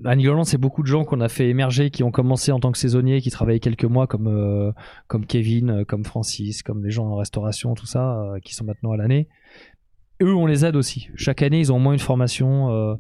[0.05, 2.71] à Nigoland, c'est beaucoup de gens qu'on a fait émerger, qui ont commencé en tant
[2.73, 4.71] que saisonniers, qui travaillaient quelques mois, comme euh,
[5.09, 8.65] comme Kevin, euh, comme Francis, comme les gens en restauration, tout ça, euh, qui sont
[8.65, 9.29] maintenant à l'année.
[10.23, 11.09] Eux, on les aide aussi.
[11.17, 12.71] Chaque année, ils ont au moins une formation.
[12.71, 12.95] euh,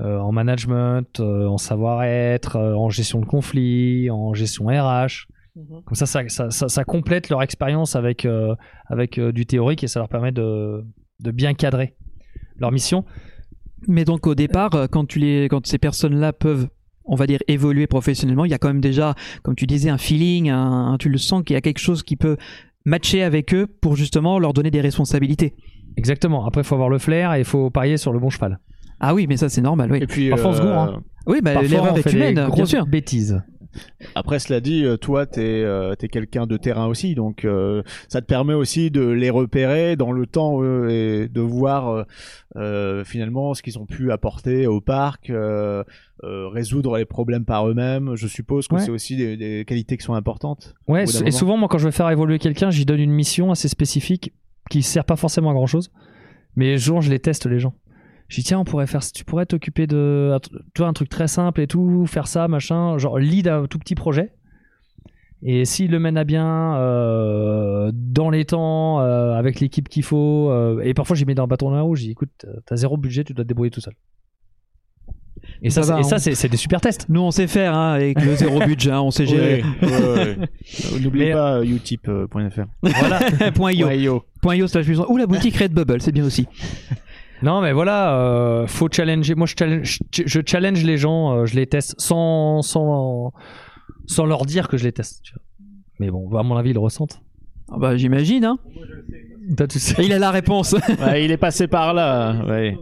[0.00, 5.28] en management, en savoir-être, en gestion de conflits, en gestion RH.
[5.84, 8.26] Comme ça, ça, ça, ça- ça complète leur expérience avec,
[8.88, 10.84] avec du théorique et ça leur permet de,
[11.20, 11.94] de bien cadrer
[12.58, 13.04] leur mission.
[13.88, 16.68] Mais donc au départ, euh, quand, tu les, quand ces personnes-là peuvent,
[17.04, 19.98] on va dire, évoluer professionnellement, il y a quand même déjà, comme tu disais, un
[19.98, 22.36] feeling, un, un- tu le sens qu'il y a quelque chose qui peut
[22.84, 25.54] matcher avec eux pour justement leur donner des responsabilités.
[25.96, 26.46] Exactement.
[26.46, 28.58] Après, il faut avoir le flair et il faut parier sur le bon cheval.
[29.00, 29.98] Ah oui, mais ça c'est normal, oui.
[30.02, 31.02] Et puis, Parfois, on se gourre, hein.
[31.26, 32.86] Oui, bah, l'erreur on est humaine, bien sûr.
[32.86, 33.40] Bêtises.
[34.14, 38.20] Après, cela dit, euh, toi, t'es euh, t'es quelqu'un de terrain aussi, donc euh, ça
[38.20, 42.02] te permet aussi de les repérer dans le temps euh, et de voir euh,
[42.56, 45.82] euh, finalement ce qu'ils ont pu apporter au parc, euh,
[46.22, 48.12] euh, résoudre les problèmes par eux-mêmes.
[48.14, 48.80] Je suppose que Ouais.
[48.80, 50.74] c'est aussi des, des qualités qui sont importantes.
[50.88, 53.68] Ouais, et souvent, moi, quand je veux faire évoluer quelqu'un, j'y donne une mission assez
[53.68, 54.32] spécifique
[54.70, 55.90] qui sert pas forcément à grand chose.
[56.56, 57.74] Mais souvent, je les teste, les gens.
[58.34, 60.36] Je dis, tiens, on pourrait faire, tu pourrais t'occuper de,
[60.74, 63.78] tu vois, un truc très simple et tout, faire ça, machin, genre lead un tout
[63.78, 64.32] petit projet.
[65.46, 70.50] Et s'il le mène à bien, euh, dans les temps, euh, avec l'équipe qu'il faut,
[70.50, 72.74] euh, et parfois j'y mets dans le bâton dans la roue, je dis, écoute, t'as
[72.74, 73.94] zéro budget, tu dois te débrouiller tout seul.
[75.62, 77.06] Et ça, Ça c'est- va, et ça on- c'est c'est des super tests.
[77.10, 79.62] Nous on sait faire hein, avec le zéro budget, hein, on sait gérer.
[79.82, 80.36] Ouais, ouais, ouais.
[81.00, 82.64] N'oublie Mais- pas euh, utip.fr.
[82.82, 83.20] Voilà.
[83.54, 84.24] Point io.
[84.42, 85.06] Point io slash business.
[85.08, 86.46] Ou la boutique Redbubble, c'est bien aussi.
[87.42, 89.34] Non, mais voilà, euh, faut challenger.
[89.34, 93.32] Moi, je challenge, je- challenge les gens, euh, je les teste sans, sans,
[94.06, 95.22] sans leur dire que je les teste.
[95.24, 95.42] tu vois.
[96.00, 97.20] Mais bon, à mon avis, ils le ressentent.
[97.70, 98.58] Ah bah j'imagine, hein.
[99.56, 100.02] Toi, tu sais.
[100.02, 100.74] Et il a la réponse.
[101.00, 102.34] Ouais, il est passé par là.
[102.46, 102.76] Ouais.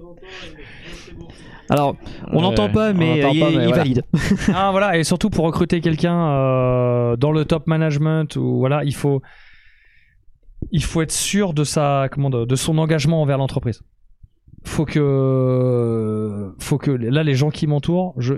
[1.68, 1.96] Alors,
[2.30, 3.76] on Ouais, n'entend pas, mais il, pas, mais il voilà.
[3.76, 4.02] valide.
[4.54, 8.94] Ah, voilà, et surtout pour recruter quelqu'un euh, dans le top management, ou voilà, il
[8.94, 9.22] faut,
[10.70, 13.82] il faut être sûr de sa, comment, de, de son engagement envers l'entreprise.
[14.64, 18.34] Faut que, faut que là, les gens qui m'entourent, je,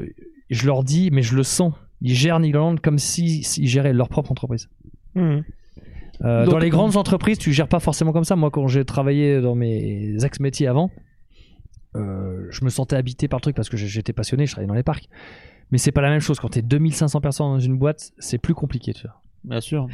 [0.51, 4.09] je leur dis, mais je le sens, ils gèrent Nigoland comme si, s'ils géraient leur
[4.09, 4.69] propre entreprise.
[5.17, 8.37] Euh, Donc- dans les grandes entreprises, tu gères pas forcément comme ça.
[8.37, 10.91] Moi, quand j'ai travaillé dans mes ex-métiers avant,
[11.97, 14.75] euh, je me sentais habité par le truc parce que j'étais passionné, je travaillais dans
[14.75, 15.09] les parcs.
[15.71, 16.39] Mais c'est pas la même chose.
[16.41, 19.21] Quand t'es 2500 personnes dans une boîte, c'est plus compliqué, tu vois.
[19.45, 19.87] Bien sûr.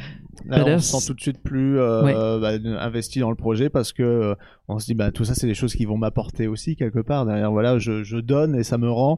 [0.45, 3.93] Là, on se sent tout de suite plus euh, bah, investi dans le projet parce
[3.93, 4.35] que euh,
[4.67, 7.25] on se dit bah tout ça c'est des choses qui vont m'apporter aussi quelque part
[7.25, 7.51] derrière.
[7.51, 9.17] Voilà, je, je donne et ça me rend.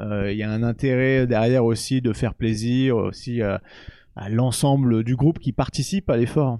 [0.00, 3.60] Euh, Il y a un intérêt derrière aussi de faire plaisir aussi à
[4.28, 6.58] l'ensemble du groupe qui participe à l'effort.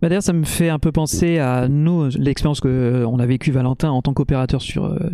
[0.00, 3.26] Bah, D'ailleurs, ça me fait un peu penser à nous, l'expérience que euh, on a
[3.26, 5.10] vécu Valentin en tant qu'opérateur sur euh,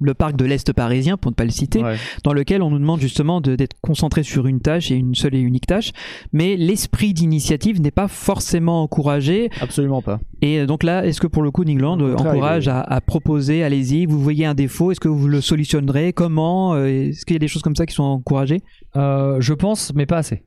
[0.00, 1.96] le parc de l'Est parisien, pour ne pas le citer, Ouais.
[2.24, 5.34] dans lequel on nous demande justement de- d'être concentré sur une tâche et une seule
[5.34, 5.92] et unique tâche,
[6.32, 9.50] mais l'esprit d'initiative n'est pas forcément encouragé.
[9.60, 10.20] Absolument pas.
[10.42, 13.00] Et euh, donc là, est-ce que pour le coup, Nigland Au contraire, encourage à, à
[13.00, 17.34] proposer, allez-y, vous voyez un défaut, est-ce que vous le solutionnerez Comment Euh, Est-ce qu'il
[17.34, 18.62] y a des choses comme ça qui sont encouragées?
[18.96, 20.42] Euh, je pense, mais pas assez.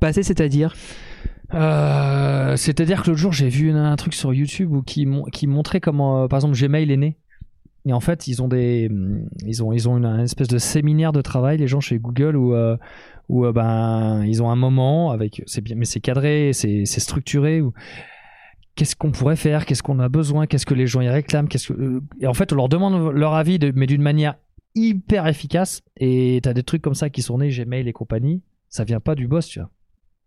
[0.00, 0.74] Pas assez, c'est-à-dire?
[1.52, 5.46] Euh, C'est-à-dire que l'autre jour, j'ai vu un truc sur YouTube où qui, mon- qui
[5.46, 7.16] montrait comment, euh, par exemple, Gmail est né.
[7.86, 11.12] Et en fait, ils ont des, hum, ils ont, ils ont une, espèce de séminaire
[11.12, 12.76] de travail, les gens chez Google, où, euh,
[13.28, 17.62] où euh, ben, ils ont un moment avec, c'est bien, mais c'est cadré, c'est structuré.
[18.74, 21.72] Qu'est-ce qu'on pourrait faire Qu'est-ce qu'on a besoin Qu'est-ce que les gens y réclament Qu'est-ce
[21.72, 24.36] que, euh, et en fait, on leur demande leur avis, mais d'une manière
[24.74, 25.82] hyper efficace.
[25.98, 28.42] Et t'as des trucs comme ça qui sont nés, Gmail et compagnie.
[28.68, 29.70] Ça vient pas du boss, tu vois.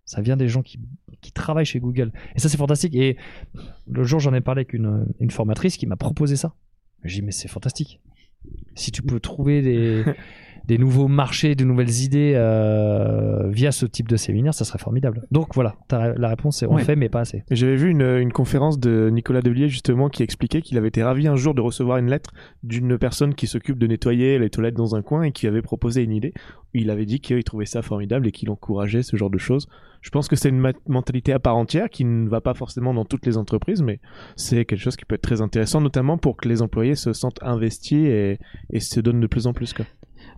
[0.06, 0.80] Ça vient des gens qui,
[1.20, 2.14] qui travaillent chez Google.
[2.36, 2.96] Et ça, c'est fantastique.
[2.96, 3.18] Et
[3.88, 6.54] le jour, j'en ai parlé avec une, une formatrice qui m'a proposé ça.
[7.04, 8.00] J'ai dit, mais c'est fantastique.
[8.76, 10.04] Si tu peux trouver des,
[10.68, 15.26] des nouveaux marchés, de nouvelles idées euh, via ce type de séminaire, ça serait formidable.
[15.32, 16.84] Donc voilà, la réponse c'est on Ouais.
[16.84, 17.44] fait, mais pas assez.
[17.52, 21.28] J'avais vu une, une conférence de Nicolas Devilliers justement qui expliquait qu'il avait été ravi
[21.28, 22.32] un jour de recevoir une lettre
[22.64, 26.04] d'une personne qui s'occupe de nettoyer les toilettes dans un coin et qui avait proposé
[26.04, 26.34] une idée.
[26.74, 29.68] Il avait dit qu'il trouvait ça formidable et qu'il encourageait ce genre de choses.
[30.08, 33.04] Je pense que c'est une mentalité à part entière qui ne va pas forcément dans
[33.04, 34.00] toutes les entreprises, mais
[34.38, 37.44] c'est quelque chose qui peut être très intéressant, notamment pour que les employés se sentent
[37.44, 38.40] investis et,
[38.72, 39.74] et se donnent de plus en plus.
[39.74, 39.86] Quoi.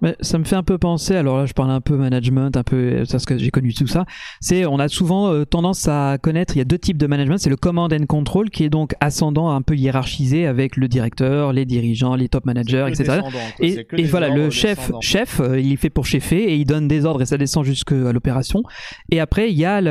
[0.02, 2.64] Mais ça me fait un peu penser, alors là je parle un peu management, un
[2.64, 4.06] peu parce que j'ai connu tout ça,
[4.40, 7.38] c'est on a souvent euh, tendance à connaître, il y a deux types de management,
[7.38, 11.52] c'est le command and control qui est donc ascendant, un peu hiérarchisé avec le directeur,
[11.54, 13.22] les dirigeants, les top managers, etc.
[13.60, 17.06] Et, voilà, le chef, chef, euh, il est fait pour chefer et il donne des
[17.06, 18.64] ordres et ça descend jusqu'à l'opération.
[19.12, 19.82] Et après, il y a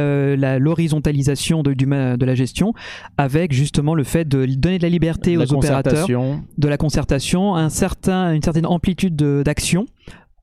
[0.59, 2.73] l'horizontalisation de, la gestion
[3.17, 6.07] avec justement le fait de donner de la liberté La aux opérateurs
[6.57, 9.87] de la concertation, un certain, une certaine amplitude de- d'action,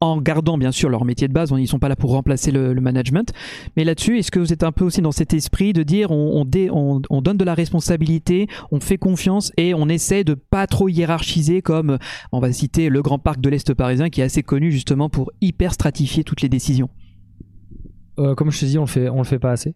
[0.02, 2.52] en gardant bien sûr leur métier de base, ils ne sont pas là pour remplacer
[2.52, 3.32] le, le management.
[3.78, 6.42] Mais là-dessus, est-ce que vous êtes un peu aussi dans cet esprit de dire on,
[6.42, 10.34] on, dé- on- on donne de la responsabilité, on fait confiance et on essaie de
[10.34, 11.98] pas trop hiérarchiser comme,
[12.34, 15.32] on va citer le grand parc de l'Est parisien qui est assez connu justement pour
[15.42, 16.90] hyper stratifier toutes les décisions?
[18.19, 19.75] Euh, comme je te dis, on le fait, on le fait pas assez.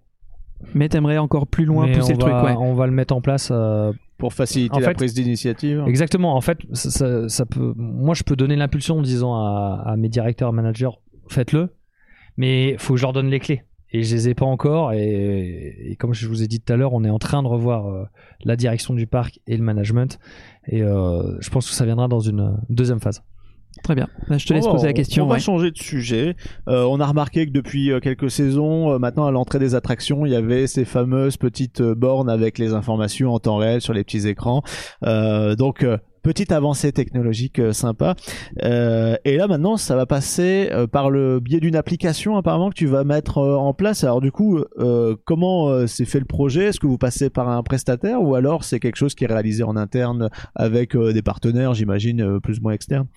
[0.74, 2.56] Mais t'aimerais encore plus loin Mais pousser on le truc, va- ouais.
[2.58, 3.50] On va le mettre en place.
[3.52, 5.84] euh, Pour faciliter En la fait- prise d'initiative.
[5.88, 6.36] Exactement.
[6.36, 7.74] En fait, ça, ça- ça peut.
[7.78, 10.90] Moi, je peux donner l'impulsion en disant à, à mes directeurs, managers,
[11.30, 11.70] faites-le.
[12.36, 13.64] Mais faut que je leur donne les clés.
[13.92, 14.92] Et je les ai pas encore.
[14.94, 17.48] Et, et comme je vous ai dit tout à l'heure, on est en train de
[17.48, 18.04] revoir euh,
[18.44, 20.20] la direction du parc et le management.
[20.68, 23.24] Et euh, je pense que ça viendra dans une deuxième phase.
[23.84, 24.08] Très bien.
[24.28, 25.24] Là, je te laisse poser la on- question.
[25.24, 25.40] On va ouais.
[25.40, 26.36] changer de sujet.
[26.68, 30.26] Euh, on a remarqué que depuis euh, quelques saisons, euh, maintenant à l'entrée des attractions,
[30.26, 34.04] il y avait ces fameuses petites bornes avec les informations en temps réel sur les
[34.04, 34.64] petits écrans.
[35.06, 35.86] Euh, donc
[36.22, 38.16] petite avancée technologique euh, sympa.
[38.64, 42.76] Euh, et là maintenant, ça va passer euh, par le biais d'une application apparemment que
[42.76, 44.04] tu vas mettre en place.
[44.04, 44.60] Alors du coup,
[45.26, 46.66] comment s'est fait le projet?
[46.66, 49.64] Est-ce que vous passez par un prestataire ou alors c'est quelque chose qui est réalisé
[49.64, 53.08] en interne avec des partenaires, j'imagine, plus ou moins externes?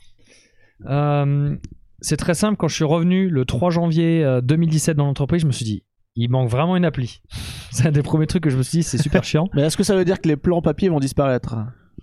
[0.86, 1.56] Euh,
[2.00, 2.56] c'est très simple.
[2.56, 5.84] Quand je suis revenu le 3 janvier euh, 2017 dans l'entreprise, je me suis dit,
[6.16, 7.22] il manque vraiment une appli.
[7.70, 9.48] C'est un des premiers trucs que je me suis dit, c'est super chiant.
[9.54, 11.56] Mais est-ce que ça veut dire que les plans papier vont disparaître?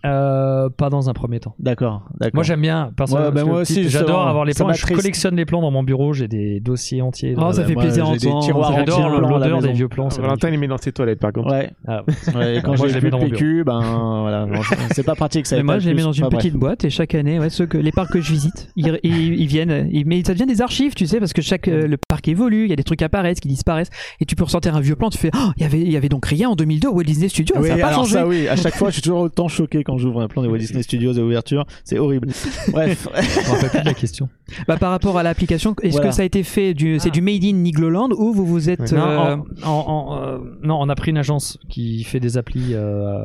[0.05, 1.55] Euh, pas dans un premier temps.
[1.59, 2.35] D'accord, d'accord.
[2.35, 3.29] Moi j'aime bien personnellement.
[3.29, 4.71] Ouais, bah parce que moi aussi, j'adore avoir les plans.
[4.71, 6.13] Je collectionne les plans dans mon bureau.
[6.13, 7.35] J'ai des dossiers entiers.
[7.37, 10.09] Oh, ça fait moi, plaisir entiers J'adore l'odeur des vieux plans.
[10.09, 11.51] c'est Valentin, il les met dans ses toilettes par contre.
[11.51, 11.71] Ouais.
[11.87, 12.03] Ah,
[12.35, 14.47] ouais, et quand j'ai je les mets dans mon PQ, ben voilà,
[14.91, 15.57] c'est pas pratique ça.
[15.57, 17.77] Mais moi, je les mets dans une petite boîte et chaque année, ouais, ceux que
[17.77, 19.89] les parcs que je visite, ils, viennent.
[20.05, 22.69] mais ça devient des archives, tu sais, parce que chaque euh, le parc évolue, il
[22.69, 25.09] y a des trucs qui apparaissent, qui disparaissent, et tu peux ressortir un vieux plan.
[25.09, 27.03] Tu fais, oh, il y avait, il y avait donc rien en 2002 au Walt
[27.03, 28.13] Disney Studios, Oui, ça a pas alors changé.
[28.13, 30.47] ça oui, à chaque fois je suis toujours autant choqué quand j'ouvre un plan des
[30.47, 32.27] Walt Disney Studios à ouverture, c'est horrible.
[32.71, 34.29] Bref, me rappelle plus de la question.
[34.67, 36.09] Bah, par rapport à l'application, est-ce Voilà.
[36.09, 37.11] que ça a été fait du, c'est Ah.
[37.11, 40.77] du made in Nigloland ou vous vous êtes Non, euh, en- en- en, euh, non,
[40.79, 43.23] on a pris une agence qui fait des applis euh,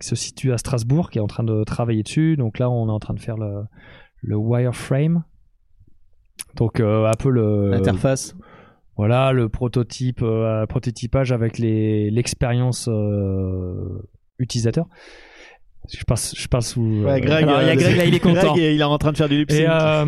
[0.00, 2.36] qui se situe à Strasbourg, qui est en train de travailler dessus.
[2.36, 3.62] Donc là, on est en train de faire le,
[4.22, 5.22] le wireframe.
[6.56, 8.34] Donc euh, un peu le l'interface.
[8.96, 14.02] voilà le prototype, euh, prototypage avec les l'expérience euh,
[14.38, 14.86] utilisateur.
[15.90, 17.02] Je passe, je passe sous.
[17.04, 18.54] Ouais, euh, Greg, alors, il y a euh, Greg, là, il est content.
[18.54, 19.60] Greg, il est en train de faire du lip sync.
[19.60, 20.06] Et, euh,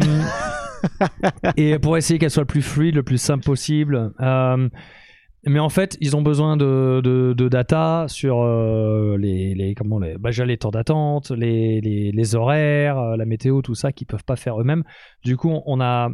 [1.56, 4.12] et pour essayer qu'elle soit le plus fluide, le plus simple possible.
[4.20, 4.68] Euh,
[5.46, 9.98] mais en fait, ils ont besoin de, de, de data sur euh, les, les, comment
[9.98, 14.24] les, bah, les temps d'attente, les, les, les horaires, la météo, tout ça, qu'ils peuvent
[14.24, 14.84] pas faire eux-mêmes.
[15.22, 16.08] Du coup, on a,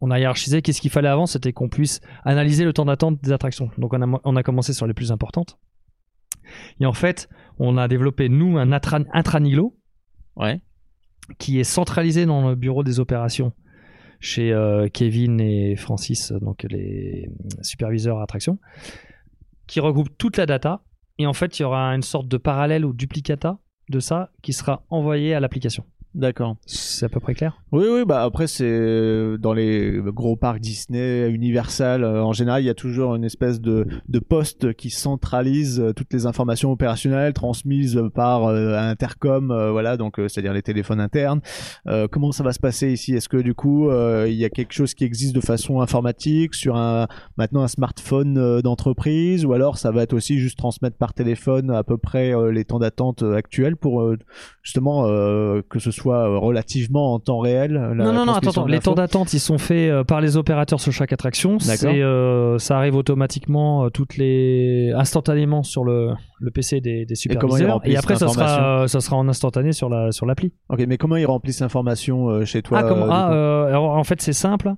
[0.00, 0.62] on a hiérarchisé.
[0.62, 3.70] Qu'est-ce qu'il fallait avant C'était qu'on puisse analyser le temps d'attente des attractions.
[3.78, 5.58] Donc, on a, on a commencé sur les plus importantes.
[6.80, 9.76] Et en fait, on a développé, nous, un intra- intraniglo
[10.36, 10.60] Ouais.
[11.38, 13.52] qui est centralisé dans le bureau des opérations
[14.20, 17.28] chez euh, Kevin et Francis, donc les
[17.62, 18.58] superviseurs attractions,
[19.66, 20.82] qui regroupe toute la data.
[21.18, 23.58] Et en fait, il y aura une sorte de parallèle ou duplicata
[23.90, 25.84] de ça qui sera envoyé à l'application.
[26.14, 26.56] D'accord.
[26.66, 27.62] C'est à peu près clair?
[27.70, 32.62] Oui, oui, bah après c'est euh, dans les gros parcs Disney, Universal, euh, en général
[32.62, 36.72] il y a toujours une espèce de, de poste qui centralise euh, toutes les informations
[36.72, 41.40] opérationnelles transmises par euh, Intercom, euh, voilà, donc euh, c'est-à-dire les téléphones internes.
[42.10, 43.14] Comment ça va se passer ici?
[43.14, 46.76] Est-ce que du coup il y a quelque chose qui existe de façon informatique sur
[46.76, 49.44] un maintenant un smartphone d'entreprise?
[49.44, 52.78] Ou alors ça va être aussi juste transmettre par téléphone à peu près les temps
[52.78, 54.14] d'attente actuels pour
[54.62, 55.04] justement
[55.68, 58.94] que ce soit euh, relativement en temps réel la Non, non, non, attends, Les temps
[58.94, 61.58] d'attente, ils sont faits euh, par les opérateurs sur chaque attraction.
[61.58, 67.14] C'est, euh, ça arrive automatiquement, euh, toutes les instantanément sur le, le PC des, des
[67.14, 67.80] superviseurs.
[67.84, 70.52] Et, après, ça sera, euh, ça sera en instantané sur la sur l'appli.
[70.68, 73.90] Ok, mais comment ils remplissent l'information euh, chez toi ah, comment euh, ah, euh, alors,
[73.96, 74.72] en fait, c'est simple.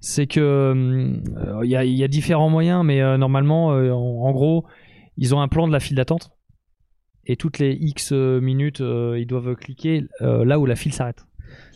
[0.00, 3.90] C'est que euh, il y, a, il y a différents moyens, mais euh, normalement, euh,
[3.90, 4.64] en, en gros,
[5.16, 6.30] ils ont un plan de la file d'attente.
[7.28, 11.26] Et toutes les X minutes, euh, ils doivent cliquer euh, là où la file s'arrête.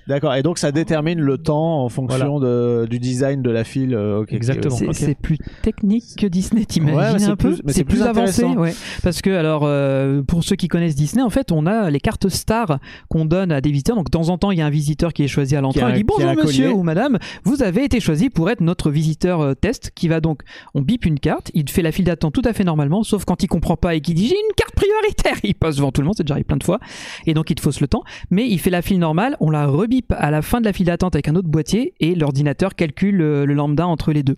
[0.09, 3.95] D'accord, et donc ça détermine le temps en fonction de, du design de la file.
[3.95, 4.77] euh, ok, Exactement.
[4.93, 8.75] C'est plus technique que Disney, t'imagines Ouais, un peu C'est plus, plus avancé, ouais.
[9.03, 12.29] Parce que alors, euh, pour ceux qui connaissent Disney, en fait, on a les cartes
[12.29, 13.97] stars qu'on donne à des visiteurs.
[13.97, 15.85] Donc, de temps en temps, il y a un visiteur qui est choisi à l'entrée.
[15.91, 16.79] Il dit bonjour monsieur collier.
[16.79, 19.93] ou madame, vous avez été choisi pour être notre visiteur euh, test.
[19.95, 20.43] Qui va donc,
[20.75, 23.43] on bip une carte, il fait la file d'attente tout à fait normalement, sauf quand
[23.43, 26.07] il comprend pas et qu'il dit j'ai une carte prioritaire, il passe devant tout le
[26.07, 26.79] monde, c'est déjà arrivé plein de fois,
[27.27, 28.03] et donc il te fausse le temps.
[28.31, 29.67] Mais il fait la file normale, on la
[30.11, 33.45] à la fin de la file d'attente avec un autre boîtier et l'ordinateur calcule euh,
[33.47, 34.37] le lambda entre les deux.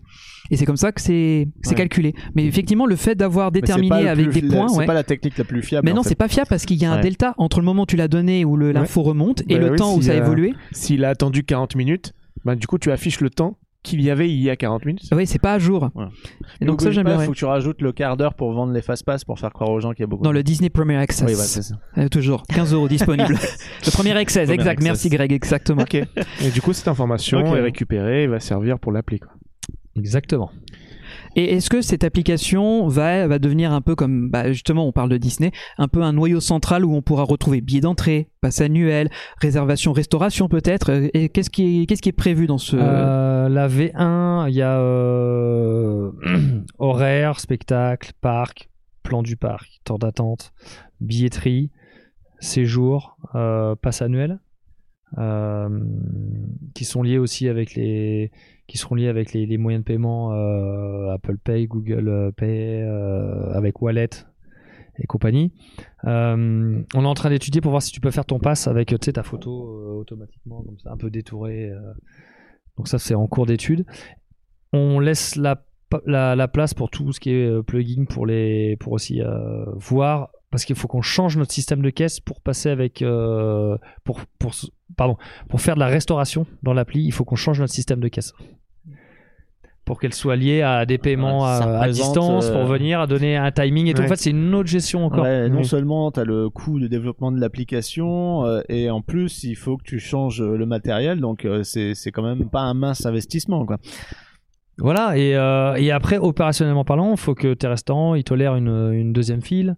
[0.51, 1.75] Et c'est comme ça que c'est Ouais.
[1.75, 2.15] calculé.
[2.35, 4.87] Mais effectivement, le fait d'avoir déterminé avec des points, C'est ouais.
[4.87, 5.87] pas la technique la plus fiable.
[5.89, 7.03] Mais non, c'est pas fiable parce qu'il y a un Ouais.
[7.03, 9.77] delta entre le moment où tu l'as donné où l'info remonte et Bah le oui,
[9.77, 10.55] temps où ça a euh, évolué.
[10.73, 12.13] S'il a attendu 40 minutes,
[12.45, 15.03] bah, du coup, tu affiches le temps qu'il y avait il y a 40 minutes.
[15.13, 15.91] Oui, c'est pas à jour.
[15.95, 16.07] Ouais.
[16.61, 17.23] Et donc ça, N'oublie j'aime pas, bien.
[17.23, 19.71] Il faut que tu rajoutes le quart d'heure pour vendre les fast-pass pour faire croire
[19.71, 20.25] aux gens qu'il y a beaucoup.
[20.25, 21.25] Dans de- le Disney Premier Access.
[21.29, 21.77] Oui, voilà, c'est ça.
[21.99, 23.35] Euh, toujours 15 euros disponible.
[23.87, 24.71] le premier access, Premier exact.
[24.73, 24.85] access.
[24.85, 25.85] Merci Greg, exactement.
[25.93, 29.21] Et du coup, cette information est récupérée et va servir pour l'appli.
[29.21, 29.31] quoi.
[29.97, 30.51] Exactement.
[31.37, 35.09] Et est-ce que cette application va, va devenir un peu comme, bah, justement, on parle
[35.11, 39.11] de Disney, un peu un noyau central où on pourra retrouver billets d'entrée, passe annuel,
[39.43, 40.91] réservation, restauration peut-être?
[41.13, 42.77] Et qu'est-ce qui, est, qu'est-ce qui est prévu dans ce...
[42.79, 46.13] Euh, la V1, il y a euh,
[46.79, 48.69] horaire, spectacle, parc,
[49.03, 50.53] plan du parc, temps d'attente,
[51.01, 51.71] billetterie,
[52.41, 54.41] séjour, euh, passe annuel,
[55.19, 55.69] euh,
[56.75, 58.31] qui sont liés aussi avec les
[58.67, 60.31] qui seront liés avec les, moyens de paiement
[61.11, 62.83] Apple Pay, Google Pay,
[63.53, 64.09] avec Wallet
[64.99, 65.53] et compagnie.
[66.03, 69.23] On est en train d'étudier pour voir si tu peux faire ton pass avec ta
[69.23, 71.71] photo automatiquement, un peu détourée.
[71.71, 71.93] euh.
[72.77, 73.87] Donc ça, c'est en cours d'étude.
[74.73, 75.65] On laisse la,
[76.07, 79.65] la, la place pour tout ce qui est euh, plugin pour, les, pour aussi euh,
[79.75, 83.03] voir, parce qu'il faut qu'on change notre système de caisse pour passer avec...
[83.03, 84.53] euh, pour, pour,
[84.97, 85.17] pardon,
[85.49, 88.33] pour faire de la restauration dans l'appli, il faut qu'on change notre système de caisse.
[89.85, 93.51] Pour qu'elle soit liée à des paiements à, distance, pour euh, venir à donner un
[93.53, 94.01] timing et tout.
[94.03, 95.25] En fait, c'est une autre gestion encore.
[95.25, 95.65] Ouais, non Oui.
[95.67, 99.77] seulement tu as le coût de développement de l'application, euh, et en plus, il faut
[99.77, 103.05] que tu changes euh, le matériel, donc euh, c'est c'est quand même pas un mince
[103.05, 103.67] investissement.
[103.67, 103.77] Quoi.
[104.79, 105.33] Voilà, et,
[105.83, 109.77] et après, opérationnellement parlant, il faut que tes restaurants ils tolèrent une, une deuxième file.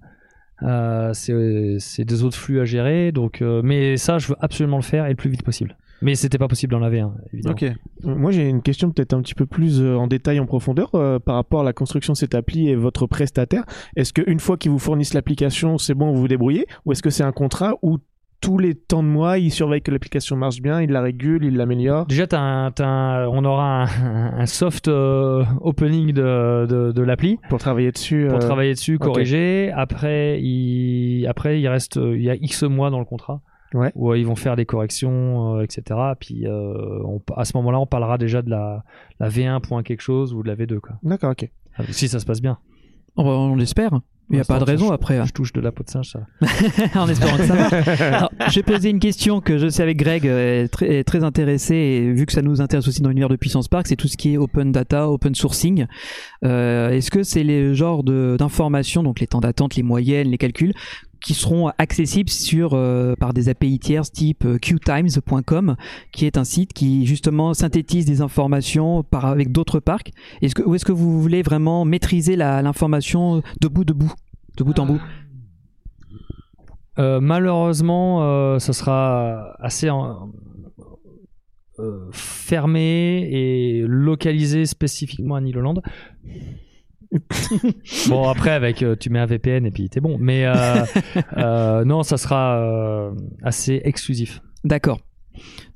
[0.62, 5.04] C'est c'est des autres flux à gérer, donc, mais ça, je veux absolument le faire
[5.06, 5.76] et le plus vite possible.
[6.02, 7.54] Mais c'était pas possible dans la V1, évidemment.
[7.58, 7.72] Ok.
[8.04, 11.18] Moi, j'ai une question peut-être un petit peu plus euh, en détail, en profondeur, euh,
[11.18, 13.64] par rapport à la construction de cette appli et votre prestataire.
[13.96, 16.66] Est-ce qu'une fois qu'ils vous fournissent l'application, c'est bon, vous vous débrouillez?
[16.84, 17.98] Ou est-ce que c'est un contrat où
[18.42, 21.56] tous les temps de mois, ils surveillent que l'application marche bien, ils la régulent, ils
[21.56, 22.04] l'améliorent?
[22.04, 27.58] Déjà, t'as un- on aura un, un soft euh, opening de, de, de l'appli pour
[27.58, 29.72] travailler dessus pour travailler dessus, corriger.
[29.74, 33.40] Après, il, après, il reste, il y a X mois dans le contrat.
[33.74, 33.92] Ouais.
[33.94, 35.98] Où euh, ils vont faire des corrections, euh, etc.
[36.20, 38.84] Puis euh, on- à ce moment-là, on parlera déjà de la,
[39.20, 40.78] la V1 point quelque chose ou de la V2.
[40.80, 40.92] Quoi.
[41.02, 41.50] D'accord, ok.
[41.90, 42.58] Si ça se passe bien.
[43.16, 43.90] On, on l'espère.
[44.28, 45.18] Il n'y a Pour pas de raison je- après.
[45.18, 45.24] hein.
[45.24, 46.20] Je touche de la peau de singe, ça.
[46.40, 47.00] va.
[47.02, 48.00] en espérant que ça marche.
[48.00, 51.74] Alors, J'ai posé une question que je sais avec Greg est très, est très intéressé
[51.76, 54.16] et vu que ça nous intéresse aussi dans l'univers de Puissance Park, c'est tout ce
[54.16, 55.86] qui est open data, open sourcing.
[56.44, 60.38] Euh, Est-ce que c'est les genres de- d'informations, donc les temps d'attente, les moyennes, les
[60.38, 60.72] calculs,
[61.20, 65.76] qui seront accessibles sur euh, par des API tierces type euh, qtimes.com,
[66.12, 70.12] qui est un site qui justement synthétise des informations par avec d'autres parcs.
[70.42, 74.12] Est-ce que ou est-ce que vous voulez vraiment maîtriser l'information de bout de bout,
[74.56, 75.00] de bout en bout?
[76.98, 79.90] Euh, malheureusement, ça sera assez
[82.12, 85.82] fermé et localisé spécifiquement à Niloland.
[88.08, 90.16] Bon, après, avec euh, tu mets un VPN et puis t'es bon.
[90.18, 90.84] Mais euh,
[91.36, 94.40] euh, non, ça sera assez exclusif.
[94.64, 95.00] D'accord.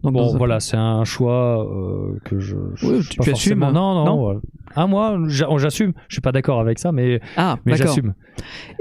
[0.02, 2.56] Donc, Bon, un- voilà, c'est un choix euh, que je.
[2.56, 4.04] Oui, tu- assumes, forcément- Non, non.
[4.04, 4.40] non euh,
[4.74, 5.92] ah, moi, j'a- j'assume.
[6.08, 8.14] Je suis pas d'accord avec ça, mais, Ah, mais j'assume.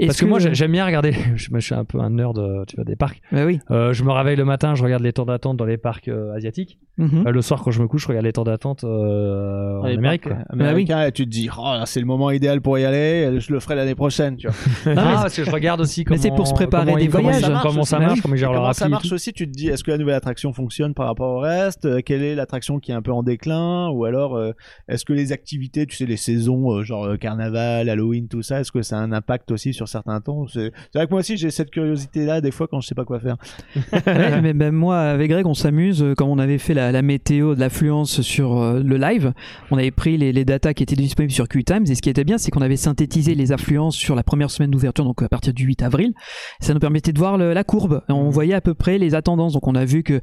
[0.00, 1.12] Parce que, moi, j'ai- j'aime bien regarder.
[1.36, 3.20] Je, suis un peu un nerd, euh, tu vois, des parcs.
[3.32, 3.58] Bah oui.
[3.70, 6.32] Euh, je me réveille le matin, je regarde les temps d'attente dans les parcs euh,
[6.34, 6.78] asiatiques.
[6.96, 7.26] Mhm.
[7.26, 9.96] Euh, le soir, quand je me couche, je regarde les temps d'attente euh, en Les
[9.96, 10.22] Amérique.
[10.28, 12.84] parcs, euh, américains, et tu te dis, oh, là, c'est le moment idéal pour y
[12.84, 14.36] aller, je le ferai l'année prochaine.
[14.36, 14.94] Tu vois.
[14.94, 16.16] Non, parce que je regarde aussi comment.
[16.16, 17.40] Mais c'est pour se préparer des voyages.
[17.42, 19.90] ça marche, Comment ça Bah marche, comment ça marche aussi Tu te dis, est-ce que
[19.90, 23.02] la nouvelle attraction fonctionne par rapport au reste Euh, Quelle est l'attraction qui est un
[23.02, 24.52] peu en déclin Ou alors, euh,
[24.88, 28.72] est-ce que les activités, tu sais, les saisons, euh, genre carnaval, Halloween, tout ça, est-ce
[28.72, 30.46] que ça a un impact aussi sur certains temps?
[30.48, 33.20] C'est vrai que moi aussi, j'ai cette curiosité-là, des fois, quand je sais pas quoi
[33.20, 33.36] faire.
[34.06, 36.04] Ouais, mais même moi, avec Greg, on s'amuse.
[36.16, 39.32] Quand on avait fait la, la météo de l'affluence sur le live,
[39.70, 41.84] on avait pris les, les datas qui étaient disponibles sur QTimes.
[41.88, 44.70] Et ce qui était bien, c'est qu'on avait synthétisé les affluences sur la première semaine
[44.70, 46.12] d'ouverture, donc à partir du 8 avril.
[46.60, 48.02] Ça nous permettait de voir le- la courbe.
[48.08, 49.52] On voyait à peu près les attendances.
[49.52, 50.20] Donc on a vu que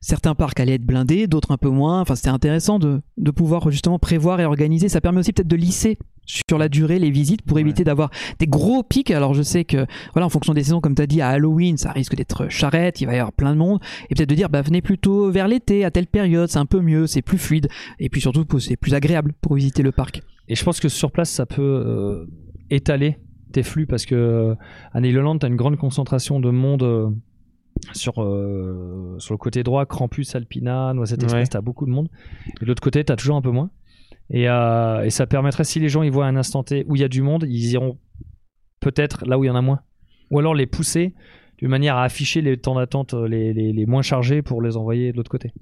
[0.00, 2.00] certains parcs allaient être blindés, d'autres un peu moins.
[2.00, 4.88] Enfin, c'était intéressant de, de pouvoir justement prévoir et organiser.
[4.88, 8.46] Ça permet aussi peut-être de lisser sur la durée les visites pour éviter d'avoir des
[8.46, 9.10] gros pics.
[9.10, 11.76] Alors je sais que voilà, en fonction des saisons, comme tu as dit, à Halloween,
[11.76, 13.80] ça risque d'être charrette, il va y avoir plein de monde.
[14.08, 16.80] Et peut-être de dire, bah venez plutôt vers l'été, à telle période, c'est un peu
[16.80, 17.68] mieux, c'est plus fluide.
[17.98, 20.22] Et puis surtout, c'est plus agréable pour visiter le parc.
[20.48, 22.26] Et je pense que sur place, ça peut euh,
[22.70, 23.18] étaler
[23.52, 24.54] tes flux parce que euh,
[24.92, 27.10] à tu as une grande concentration de monde euh,
[27.92, 31.50] sur, euh, sur le côté droit, Krampus, Alpina, Noisette Express, Ouais.
[31.50, 32.08] tu as beaucoup de monde.
[32.60, 33.70] Et de l'autre côté, tu as toujours un peu moins.
[34.30, 37.00] Et, euh, et ça permettrait, si les gens ils voient un instant T où il
[37.02, 37.98] y a du monde, ils iront
[38.80, 39.80] peut-être là où il y en a moins.
[40.30, 41.14] Ou alors les pousser
[41.58, 44.76] d'une manière à afficher les temps d'attente euh, les, les, les moins chargés pour les
[44.76, 45.52] envoyer de l'autre côté.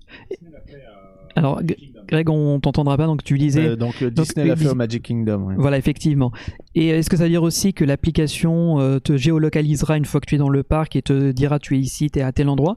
[1.34, 1.60] Alors,
[2.08, 3.68] Greg, on t'entendra pas, donc tu disais.
[3.68, 5.42] Euh, donc, euh, Donc, Disney l'a fait au Magic Kingdom.
[5.48, 5.54] ouais.
[5.58, 6.32] Voilà, effectivement.
[6.74, 10.26] Et est-ce que ça veut dire aussi que l'application euh, te géolocalisera une fois que
[10.26, 12.48] tu es dans le parc et te dira tu es ici, tu es à tel
[12.48, 12.76] endroit?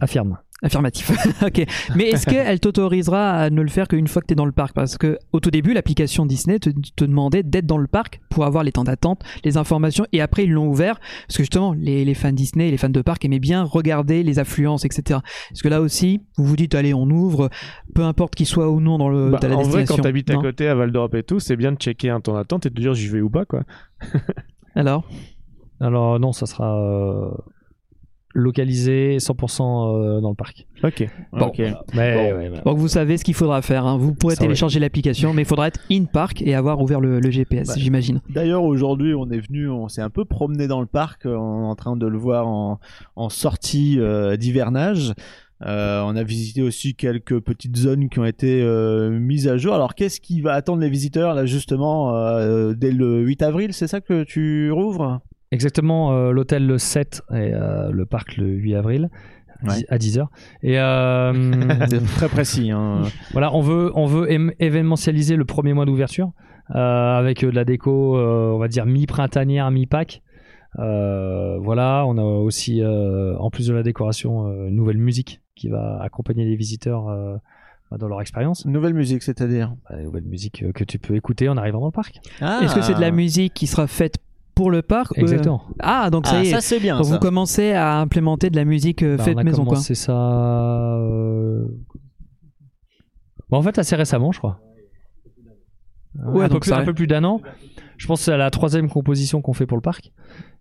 [0.00, 0.38] Affirme.
[0.62, 1.10] Affirmatif.
[1.42, 1.66] ok.
[1.94, 4.52] Mais est-ce qu'elle t'autorisera à ne le faire qu'une fois que tu es dans le
[4.52, 4.74] parc?
[4.74, 8.44] Parce que au tout début, l'application Disney te, te demandait d'être dans le parc pour
[8.44, 12.04] avoir les temps d'attente, les informations, et après ils l'ont ouvert parce que justement, les,
[12.04, 15.20] les fans Disney, les fans de parc aimaient bien regarder les affluences, etc.
[15.52, 17.50] Est-ce que là aussi, vous vous dites, allez, on ouvre,
[17.94, 20.30] peu importe qu'il soit ou non dans, le, Bah, dans la en vrai, quand t'habites
[20.30, 22.70] à côté à Val d'Europe et tout, c'est bien de checker un temps d'attente et
[22.70, 23.62] de dire j'y vais ou pas quoi.
[24.74, 25.06] Alors?
[25.80, 27.30] Alors non, ça sera euh,
[28.34, 29.62] localisé 100%
[30.16, 30.66] euh, dans le parc.
[30.82, 31.08] Ok.
[31.32, 31.46] Bon.
[31.46, 31.58] Ok.
[31.94, 32.38] Mais Bon.
[32.38, 33.86] ouais, bah, Donc vous savez ce qu'il faudra faire.
[33.86, 33.96] hein.
[33.96, 37.30] Vous pourrez télécharger l'application, mais il faudra être in parc et avoir ouvert le, le
[37.30, 38.20] GPS, Bah, j'imagine.
[38.28, 41.62] D'ailleurs, aujourd'hui, on est venu, on s'est un peu promené dans le parc, euh, on
[41.64, 42.80] est en train de le voir en,
[43.16, 45.12] en sortie euh, d'hivernage.
[45.64, 49.72] Euh, on a visité aussi quelques petites zones qui ont été euh, mises à jour.
[49.72, 53.86] Alors, qu'est-ce qui va attendre les visiteurs là justement euh, dès le 8 avril C'est
[53.86, 55.20] ça que tu rouvres?
[55.54, 59.08] Exactement, euh, l'hôtel le 7 et euh, le parc le 8 avril
[59.62, 59.86] Ouais.
[59.88, 60.26] à 10h.
[60.62, 61.32] Et euh,
[62.16, 62.70] très précis.
[62.70, 63.02] Hein.
[63.32, 64.26] voilà, on veut, on veut
[64.58, 66.32] événementialiser le premier mois d'ouverture
[66.74, 70.20] euh, avec de la déco, euh, on va dire mi-printanière, mi-pack.
[70.80, 75.40] Euh, voilà, on a aussi, euh, en plus de la décoration, euh, une nouvelle musique
[75.54, 77.36] qui va accompagner les visiteurs euh,
[77.96, 78.66] dans leur expérience.
[78.66, 79.74] Nouvelle musique, c'est-à-dire?
[79.88, 82.18] Bah, une nouvelle musique que tu peux écouter en arrivant dans le parc.
[82.40, 82.60] ah.
[82.62, 84.16] Est-ce que c'est de la musique qui sera faite
[84.54, 85.62] pour le parc euh, Exactement.
[85.80, 86.50] Ah, donc ça Ah, y est.
[86.52, 86.96] ça c'est bien.
[86.96, 87.12] Donc ça.
[87.12, 89.72] vous commencez à implémenter de la musique euh, Bah, faite on a maison, quoi.
[89.74, 90.12] commencé ça.
[90.12, 91.66] euh,
[93.50, 94.60] bon, en fait, assez récemment, je crois.
[96.26, 97.40] Ouais, un, peu donc plus, ça un peu plus d'un an.
[97.96, 100.12] Je pense que c'est la troisième composition qu'on fait pour le parc.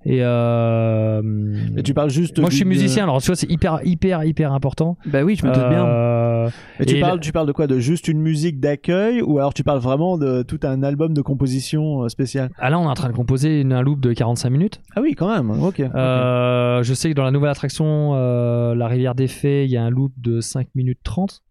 [0.05, 2.39] Et euh, Mais tu parles juste.
[2.39, 4.97] moi, je suis musicien, alors tu vois, c'est hyper, hyper, hyper important.
[5.05, 5.85] Bah oui, je me doute bien.
[5.85, 6.49] Euh,
[6.79, 7.67] Mais tu Et parles, tu parles de quoi?
[7.67, 11.21] De juste une musique d'accueil ou alors tu parles vraiment de tout un album de
[11.21, 12.49] composition euh, spéciale?
[12.57, 14.81] Ah là, on est en train de composer une, un loop de 45 minutes.
[14.95, 15.49] Ah oui, quand même.
[15.63, 15.79] Ok.
[15.79, 19.77] Euh, je sais que dans la nouvelle attraction, euh, la rivière des Fées, il y
[19.77, 21.41] a un loop de 5 minutes 30.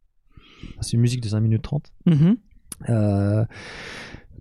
[0.80, 1.84] C'est une musique de 5 minutes 30.
[2.06, 2.36] Mhm.
[2.90, 3.44] Euh,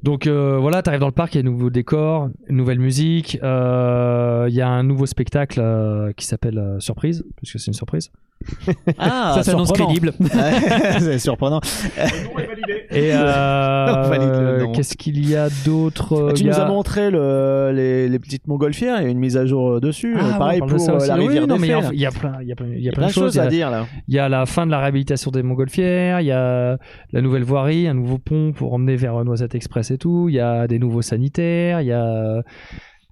[0.03, 2.57] donc euh, voilà, tu arrives dans le parc, il y a un nouveau décor, une
[2.57, 7.59] nouvelle musique, euh, il y a un nouveau spectacle euh, qui s'appelle euh, Surprise, puisque
[7.59, 8.11] c'est une surprise.
[8.97, 10.13] Ah, ça s'annonce crédible.
[10.19, 10.29] Ouais,
[10.99, 11.59] c'est surprenant.
[12.91, 14.71] Et euh, On valide le nom.
[14.71, 18.09] qu'est-ce qu'il y a d'autre Ah, tu Il y nous a- as montré le, les,
[18.09, 20.15] les petites montgolfières, il y a une mise à jour euh, dessus.
[20.19, 21.07] Ah, Euh, Pareil on parle de pour ça euh, aussi.
[21.07, 22.55] la Oui, rivière non, des mais Fées, il y a- a plein, il y a
[22.55, 23.39] plein, il y a Il y a plein de choses.
[23.39, 23.85] à a- dire là.
[24.07, 26.77] Il y a la fin de la réhabilitation des montgolfières, il y a
[27.13, 30.39] la nouvelle voirie, un nouveau pont pour emmener vers Noisette Express et tout, il y
[30.39, 32.41] a des nouveaux sanitaires, il y a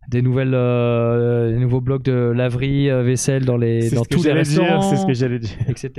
[0.10, 4.32] des nouvelles euh, des nouveaux blocs de laverie, euh, vaisselle dans les dans tous les
[4.32, 5.52] restaurants, C'est ce que j'allais dire.
[5.68, 5.90] etc.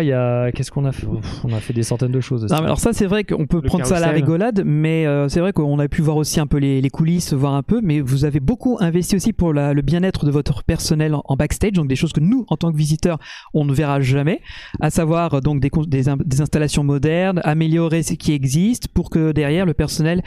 [0.00, 1.06] Il y a qu'est-ce qu'on a fait?
[1.06, 2.44] Pff, On a fait des centaines de choses.
[2.44, 2.52] aussi.
[2.54, 5.06] Non, mais alors ça c'est vrai qu'on peut Le prendre ça à la rigolade, mais
[5.06, 7.62] euh, c'est vrai qu'on a pu voir aussi un peu les, les coulisses, voir un
[7.62, 11.22] peu, mais vous avez beaucoup investi aussi pour la- le bien-être de votre personnel en,
[11.26, 13.18] en backstage, donc des choses que nous, en tant que visiteurs,
[13.54, 14.40] on ne verra jamais,
[14.80, 19.66] à savoir euh, donc des, des installations modernes, améliorer ce qui existe pour que derrière
[19.66, 20.22] le personnel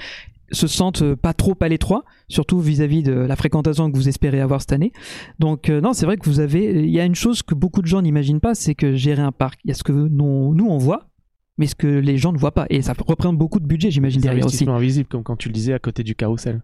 [0.51, 4.39] se sente euh, pas trop à l'étroit, surtout vis-à-vis de la fréquentation que vous espérez
[4.39, 4.91] avoir cette année.
[5.39, 7.81] Donc euh, non, c'est vrai que vous avez, il y a une chose que beaucoup
[7.81, 10.53] de gens n'imaginent pas, c'est que gérer un parc, il y a ce que nous,
[10.53, 11.09] nous on voit,
[11.57, 12.65] mais ce que les gens ne voient pas.
[12.69, 14.67] Et ça représente beaucoup de budget, j'imagine, C'est derrière aussi.
[14.67, 16.61] invisible, comme quand tu le disais à côté du carrousel.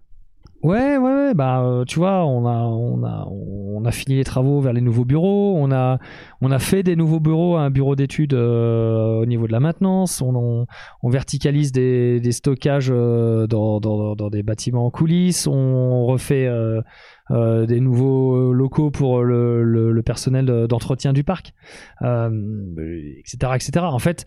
[0.64, 1.34] Ouais, ouais.
[1.36, 4.82] Bah, euh, tu vois, on a, on a, on a fini les travaux vers les
[4.82, 5.55] nouveaux bureaux.
[5.55, 5.99] On a,
[6.41, 10.22] on a fait des nouveaux bureaux, un bureau d'études euh, au niveau de la maintenance.
[10.22, 10.66] On,
[11.03, 15.45] verticalise des, des stockages euh, dans, dans, des bâtiments en coulisses.
[15.47, 16.49] On refait
[17.30, 21.53] des nouveaux locaux pour le, le, personnel de- d'entretien du parc,
[22.01, 23.72] etc., etc.
[23.84, 24.26] En fait,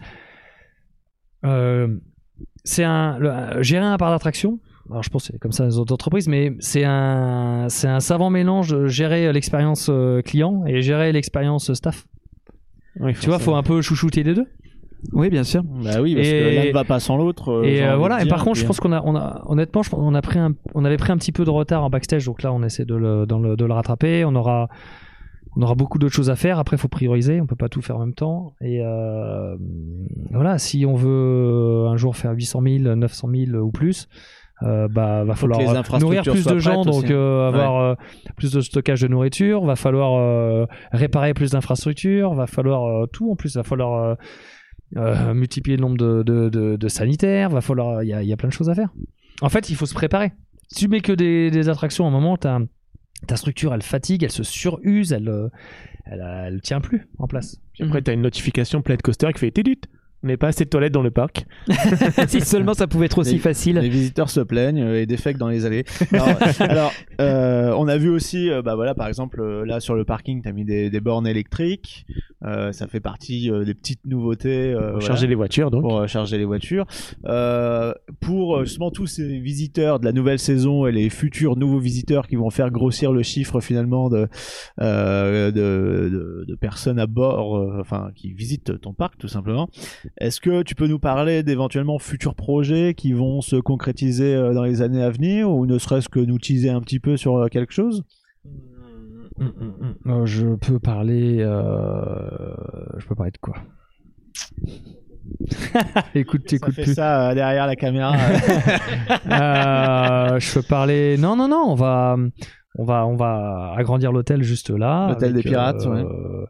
[2.65, 4.61] c'est un gérer un parc d'attraction
[4.91, 7.89] alors je pense que c'est comme ça dans les autres entreprises, mais c'est un, c'est
[7.89, 12.07] un savant mélange de gérer l'expérience euh, client et gérer l'expérience staff.
[12.99, 14.47] Oui, Tu vois, faut un peu chouchouter les deux.
[15.13, 15.63] Oui, bien sûr.
[15.65, 17.51] Bah oui, parce Et- que l'un ne va pas sans l'autre.
[17.51, 18.23] euh, et euh, voilà.
[18.23, 20.39] Et par contre, je pense qu'on a, on a, honnêtement, je pense qu'on a pris
[20.39, 22.85] un, on avait pris un petit peu de retard en backstage, donc là, on essaie
[22.85, 24.25] de le, dans le, de le rattraper.
[24.27, 24.69] On aura,
[25.57, 26.59] on aura beaucoup d'autres choses à faire.
[26.59, 27.41] Après, il faut prioriser.
[27.41, 28.53] On peut pas tout faire en même temps.
[28.61, 29.57] Et euh,
[30.33, 34.07] voilà, si on veut un jour faire 800 000, 900 000 ou plus.
[34.63, 37.13] Euh, bah, va Faut falloir euh, nourrir plus de gens, donc aussi.
[37.13, 37.95] euh, avoir euh,
[38.37, 43.31] plus de stockage de nourriture, va falloir euh, réparer plus d'infrastructures, va falloir euh, tout
[43.31, 44.15] en plus, va falloir euh,
[44.97, 48.29] euh, multiplier le nombre de, de, de- de sanitaires, va falloir, il y a, il
[48.29, 48.91] y a plein de choses à faire.
[49.41, 50.33] En fait, il faut se préparer.
[50.69, 52.59] Si tu mets que des, des attractions, à un moment, ta,
[53.27, 55.51] ta structure, elle fatigue, elle se suruse, elle,
[56.07, 57.57] elle, elle tient plus en place.
[57.75, 59.81] Puis après, t'as une notification Plaid Coaster qui fait tidit.
[60.23, 61.47] N'est pas assez de toilettes dans le parc.
[62.29, 63.79] si seulement ça pouvait être aussi Les- facile.
[63.79, 65.85] Les visiteurs se plaignent euh, et défèquent dans les allées.
[66.13, 66.29] Alors,
[66.61, 66.93] alors,
[67.23, 70.43] euh, on a vu aussi, euh, bah voilà, par exemple, euh, là sur le parking,
[70.43, 72.05] t'as mis des, des bornes électriques.
[72.45, 74.73] Euh, ça fait partie euh, des petites nouveautés.
[74.73, 75.83] euh, Pour voilà, charger les voitures, donc.
[75.83, 76.87] pour euh, charger les voitures.
[77.27, 82.27] Euh, pour justement tous ces visiteurs de la nouvelle saison et les futurs nouveaux visiteurs
[82.29, 84.29] qui vont faire grossir le chiffre finalement de
[84.81, 89.69] euh, de, de, de personnes à bord, euh, enfin qui visitent ton parc tout simplement.
[90.19, 94.65] Est-ce que tu peux nous parler d'éventuellement futurs projets qui vont se concrétiser euh, dans
[94.65, 97.49] les années à venir ou ne serait-ce que nous teaser un petit peu sur euh,
[97.49, 98.05] quelque chose?
[99.39, 99.73] Mm, mm,
[100.05, 100.11] mm.
[100.11, 101.39] Euh, je peux parler.
[101.41, 102.55] euh,
[102.99, 103.57] Je peux parler de quoi?
[106.15, 106.95] Écoute, t'écoutes plus.
[106.95, 108.15] ça euh, derrière la caméra.
[109.31, 111.17] Euh, je peux parler.
[111.19, 111.65] Non, non, non.
[111.69, 112.17] On va,
[112.79, 115.09] on va, on va agrandir l'hôtel juste là.
[115.09, 116.47] L'hôtel des pirates, euh,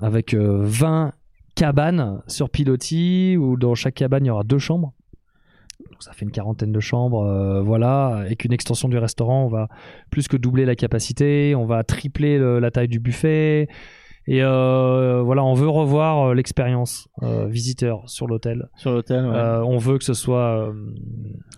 [0.00, 1.12] Avec euh, 20
[1.56, 4.92] cabanes sur pilotis où dans chaque cabane il y aura deux chambres.
[5.90, 8.16] Donc ça fait une quarantaine de chambres, euh, voilà.
[8.18, 9.68] Avec une extension du restaurant, on va
[10.10, 13.68] plus que doubler la capacité, on va tripler le- la taille du buffet.
[14.28, 18.68] Et euh, voilà, on veut revoir euh, l'expérience euh, visiteur sur l'hôtel.
[18.76, 19.24] sur l'hôtel.
[19.24, 19.36] ouais.
[19.36, 20.72] Euh, on veut que ce soit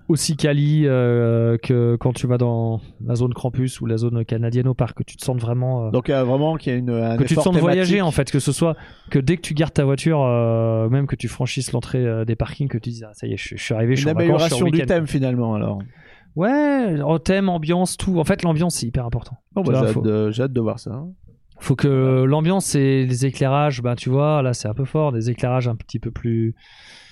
[0.09, 4.75] aussi quali que quand tu vas dans la zone campus ou la zone canadienne au
[4.75, 5.91] parc, que tu te sentes vraiment.
[5.91, 7.63] Donc vraiment qu'il y a une un que tu te sentes thématique.
[7.63, 8.77] voyager en fait, que ce soit
[9.11, 10.19] que dès que tu gardes ta voiture,
[10.91, 13.57] même que tu franchisses l'entrée des parkings, que tu dises ah, ça y est, je,
[13.57, 15.79] je suis arrivé, je suis Une en vacances, en amélioration du thème finalement alors.
[16.37, 18.19] Ouais, thème, ambiance, tout.
[18.19, 19.37] En fait, l'ambiance c'est hyper important.
[19.57, 20.93] Tu bah, vois, j'ai, hâte faut- de, j'ai hâte de voir ça.
[20.93, 21.09] hein.
[21.61, 25.29] Faut que l'ambiance et les éclairages, ben tu vois, là c'est un peu fort, des
[25.31, 26.55] éclairages un petit peu plus.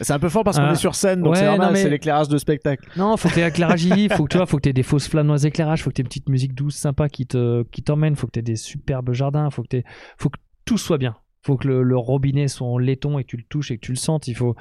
[0.01, 0.73] C'est un peu fort parce qu'on Ah.
[0.73, 2.89] est sur scène, donc Ouais, c'est normal, mais- c'est l'éclairage de spectacle.
[2.97, 5.09] Non, faut que t'aies l'éclairage y faut que tu vois, faut que t'aies des fausses
[5.09, 7.83] flammes dans les éclairages, faut que t'aies une petite musique douce, sympa qui te qui
[7.83, 9.85] t'emmène, faut que t'aies des superbes jardins, faut que t'aies,
[10.17, 13.29] faut que tout soit bien, faut que le, le robinet soit en laiton et que
[13.29, 14.55] tu le touches et que tu le sentes, il faut,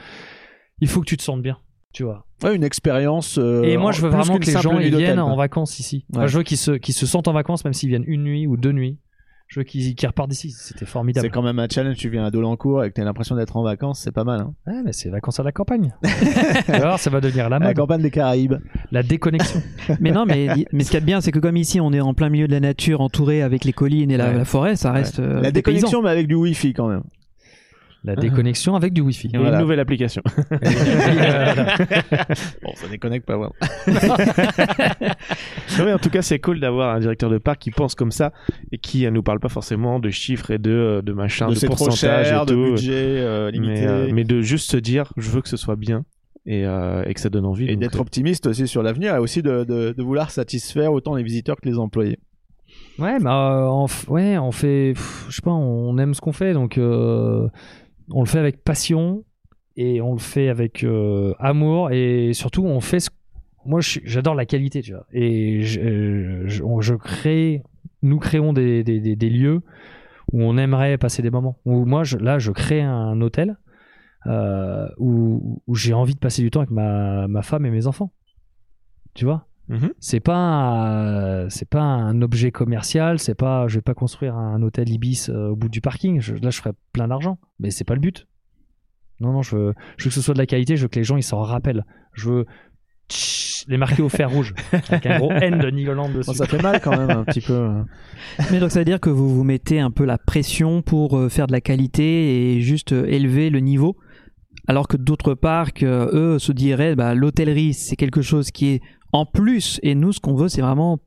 [0.82, 1.58] il faut que tu te sentes bien,
[1.94, 2.26] tu vois.
[2.44, 3.38] Ouais, une expérience.
[3.38, 6.06] euh, et moi, je veux vraiment que les gens ils viennent en vacances ici.
[6.14, 8.48] Enfin, je veux qu'ils se, qu'ils se sentent en vacances, même s'ils viennent une nuit
[8.48, 8.98] ou deux nuits.
[9.48, 10.50] Je veux qu'ils qu'ils repartent d'ici.
[10.52, 11.26] C'était formidable.
[11.26, 11.98] C'est quand même un challenge.
[11.98, 14.42] Tu viens à Dolencourt et que t'as l'impression d'être en vacances, c'est pas mal.
[14.42, 14.54] Hein.
[14.66, 15.94] Ouais, mais c'est vacances à la campagne.
[16.68, 17.76] Alors, ça va devenir la À la mode.
[17.78, 18.56] campagne des Caraïbes.
[18.92, 19.62] La déconnexion.
[20.00, 21.94] Mais non, mais, mais ce qu'il y a de bien, c'est que comme ici, on
[21.94, 24.38] est en plein milieu de la nature, entouré avec les collines et la, Ouais.
[24.40, 25.52] la forêt, ça reste euh, la paysans.
[25.54, 27.04] déconnexion, mais avec du Wi-Fi quand même.
[28.06, 29.30] La déconnexion avec du wifi.
[29.34, 29.56] Et Voilà.
[29.58, 30.22] une nouvelle application.
[32.64, 33.56] Bon, ça déconnecte pas vraiment.
[35.78, 38.12] Non, mais en tout cas, c'est cool d'avoir un directeur de parc qui pense comme
[38.12, 38.32] ça
[38.72, 41.54] et qui euh, nous parle pas forcément de chiffres et de, euh, de machin, De
[41.56, 43.74] de, pourcentage cher, et de budget euh, limité.
[43.82, 46.06] mais, euh, mais de juste se dire, je veux que ce soit bien
[46.46, 47.68] et, euh, et que ça donne envie.
[47.70, 51.24] Et d'être optimiste aussi sur l'avenir et aussi de, de, de vouloir satisfaire autant les
[51.24, 52.20] visiteurs que les employés.
[52.98, 56.22] Ouais, bah, euh, on, f- ouais, on fait, pff, je sais pas, on aime ce
[56.22, 57.48] qu'on fait, donc euh,
[58.12, 59.24] on le fait avec passion
[59.76, 63.10] et on le fait avec euh, amour et surtout on fait ce.
[63.66, 67.64] Moi, j'adore la qualité, tu vois, et je, euh, crée,
[68.04, 68.84] nous créons des,
[69.16, 69.62] lieux
[70.32, 71.58] où on aimerait passer des moments.
[71.66, 73.58] Où moi, je, là, je crée un hôtel
[74.28, 77.88] euh, où, où j'ai envie de passer du temps avec ma, ma femme et mes
[77.88, 78.14] enfants.
[79.16, 79.48] Tu vois?
[79.68, 79.92] Mhm.
[80.00, 84.62] c'est pas euh, c'est pas un objet commercial c'est pas je vais pas construire un
[84.62, 87.84] hôtel ibis euh, au bout du parking Je- là je ferais plein d'argent mais c'est
[87.84, 88.28] pas le but
[89.22, 91.00] non non je veux, je veux que ce soit de la qualité je veux que
[91.00, 92.46] les gens ils s'en rappellent je veux
[93.10, 94.54] tch, les marquer au fer rouge
[94.90, 97.42] avec un gros N de Nigoland dessus Bon, ça fait mal quand même un petit
[97.42, 97.56] peu.
[97.66, 97.88] hein.
[98.52, 101.30] Mais donc ça veut dire que vous vous mettez un peu la pression pour euh,
[101.30, 103.98] faire de la qualité et juste élever le niveau.
[104.68, 109.26] Alors que d'autres parcs, eux, se diraient, bah, l'hôtellerie, c'est quelque chose qui est en
[109.26, 109.80] plus.
[109.84, 111.00] Et nous, ce qu'on veut, c'est vraiment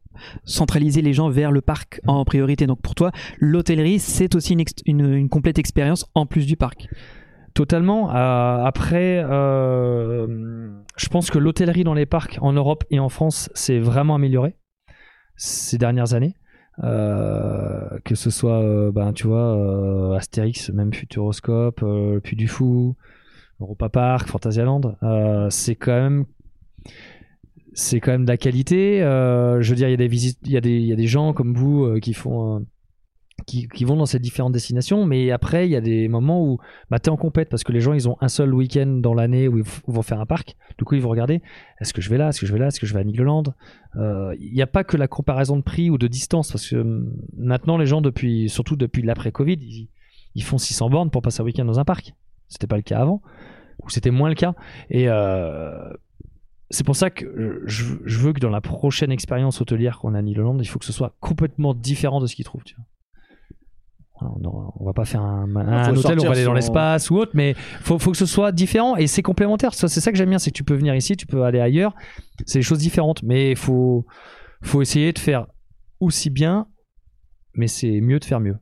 [0.44, 2.66] centraliser les gens vers le parc en priorité.
[2.66, 4.56] Donc pour toi, l'hôtellerie, c'est aussi
[4.86, 6.88] une, complète expérience en plus du parc.
[7.54, 8.14] Totalement.
[8.14, 13.50] Euh, après, euh, je pense que l'hôtellerie dans les parcs en Europe et en France
[13.54, 14.54] s'est vraiment améliorée
[15.36, 16.34] ces dernières années.
[16.84, 21.84] Euh, que ce soit, ben, tu vois, Astérix, même Futuroscope,
[22.22, 22.94] Puy du Fou,
[23.61, 26.24] Europa Park, Fantasyland, euh, c'est quand même
[27.74, 29.02] c'est quand même de la qualité.
[29.02, 30.96] Euh, je veux dire, il y a des visites, il y a des, y a
[30.96, 32.66] des gens comme vous euh, qui font,
[33.46, 36.59] qui, vont dans ces différentes destinations, mais après, il y a des moments où
[36.90, 39.46] bah, t'es en compète parce que les gens ils ont un seul week-end dans l'année
[39.46, 40.56] où ils vont faire un parc.
[40.76, 41.40] Du coup, ils vont regarder
[41.80, 43.04] est-ce que je vais là, est-ce que je vais là, est-ce que je vais à
[43.04, 43.44] Nigloland?
[43.94, 47.06] Il n'y a pas que la comparaison de prix ou de distance parce que
[47.36, 49.88] maintenant les gens depuis, surtout depuis l'après-Covid,
[50.34, 52.12] ils font 600 bornes pour passer un week-end dans un parc.
[52.49, 53.22] C'était pas le cas avant
[53.82, 54.55] ou c'était moins le cas.
[54.90, 55.92] Et euh,
[56.70, 60.18] c'est pour ça que je, je veux que dans la prochaine expérience hôtelière qu'on a
[60.18, 62.64] à Nigloland, il faut que ce soit complètement différent de ce qu'ils trouvent.
[62.64, 62.84] Tu vois.
[64.20, 67.11] Voilà, On, on va pas faire un, un Faut hôtel, on va aller dans l'espace
[67.11, 69.74] ou autre, mais faut, faut que ce soit différent et c'est complémentaire.
[69.74, 71.94] C'est ça que j'aime bien, c'est que tu peux venir ici, tu peux aller ailleurs.
[72.46, 74.07] C'est des choses différentes, mais il faut,
[74.62, 75.46] faut essayer de faire
[76.01, 76.66] aussi bien,
[77.55, 78.57] mais c'est mieux de faire mieux.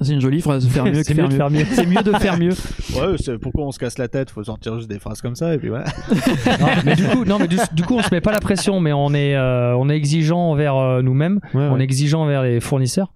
[0.00, 1.36] C'est une jolie phrase, faire mieux que faire mieux de mieux.
[1.36, 1.64] faire mieux.
[1.72, 2.52] C'est mieux de faire mieux.
[2.96, 5.54] Ouais, c'est pourquoi on se casse la tête, faut sortir juste des phrases comme ça
[5.54, 5.84] et puis voilà.
[6.60, 8.80] non, mais du coup, non, mais du, du coup, on se met pas la pression,
[8.80, 11.80] mais on est, euh, on est exigeant envers euh, nous-mêmes, Ouais, on ouais.
[11.80, 13.12] est exigeant envers les fournisseurs.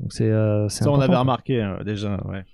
[0.00, 2.44] Donc c'est, euh, c'est Ça, on avait remarqué euh, déjà, ouais.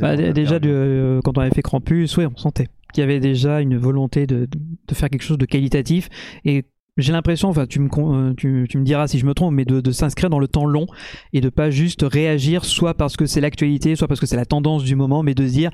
[0.00, 3.60] Bah, déjà, euh, quand on avait fait Krampus, ouais, on sentait qu'il y avait déjà
[3.60, 4.48] une volonté de, de-
[4.88, 6.08] de faire quelque chose de qualitatif.
[6.44, 6.64] Et
[6.96, 9.64] j'ai l'impression, enfin, tu me, euh, tu, tu me diras si je me trompe, mais
[9.64, 10.86] de, s'inscrire dans le temps long
[11.32, 14.46] et de pas juste réagir soit parce que c'est l'actualité, soit parce que c'est la
[14.46, 15.70] tendance du moment, mais de se dire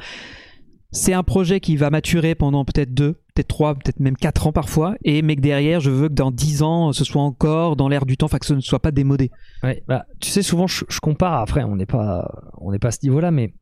[0.93, 4.53] c'est un projet qui va maturer pendant peut-être deux, peut-être trois, peut-être même quatre ans
[4.53, 7.89] parfois, et mais que derrière, je veux que dans dix ans, ce soit encore dans
[7.89, 9.31] l'air du temps, enfin que ce ne soit pas démodé.
[9.63, 11.35] Ouais, bah, tu sais, souvent, je, je compare.
[11.35, 13.55] Après, on n'est pas, on n'est pas à ce niveau-là, mais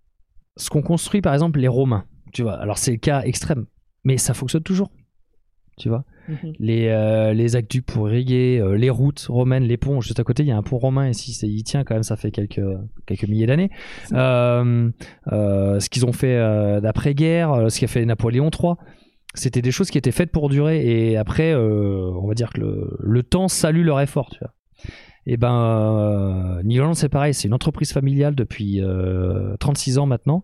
[0.57, 2.55] ce qu'on construit, par exemple, les Romains, tu vois.
[2.55, 3.67] Alors, c'est le cas extrême,
[4.05, 4.91] mais ça fonctionne toujours,
[5.79, 6.05] tu vois.
[6.59, 10.01] Les, euh, les aqueducs pour irriguer, euh, les routes romaines, les ponts.
[10.03, 12.03] Juste à côté, il y a un pont romain ici, c'est- il tient quand même.
[12.03, 12.61] Ça fait quelques
[13.07, 13.71] quelques milliers d'années.
[14.13, 14.91] Euh,
[15.33, 16.37] euh, ce qu'ils ont fait
[16.83, 18.75] d'après-guerre, ce qu'a fait Napoléon III.
[19.35, 22.61] C'était des choses qui étaient faites pour durer et après, euh, on va dire que
[22.61, 24.53] le, le temps salue leur effort, tu vois.
[25.27, 30.07] Et ben, euh, New Holland, c'est pareil, c'est une entreprise familiale depuis euh, 36 ans
[30.07, 30.43] maintenant.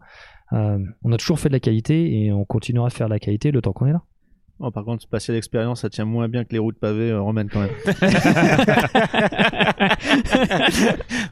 [0.53, 3.51] On a toujours fait de la qualité et on continuera à faire de la qualité
[3.51, 4.03] le temps qu'on est là.
[4.61, 7.49] Oh, par contre, passer l'expérience, ça tient moins bien que les routes pavées euh, romaines
[7.53, 7.71] quand même.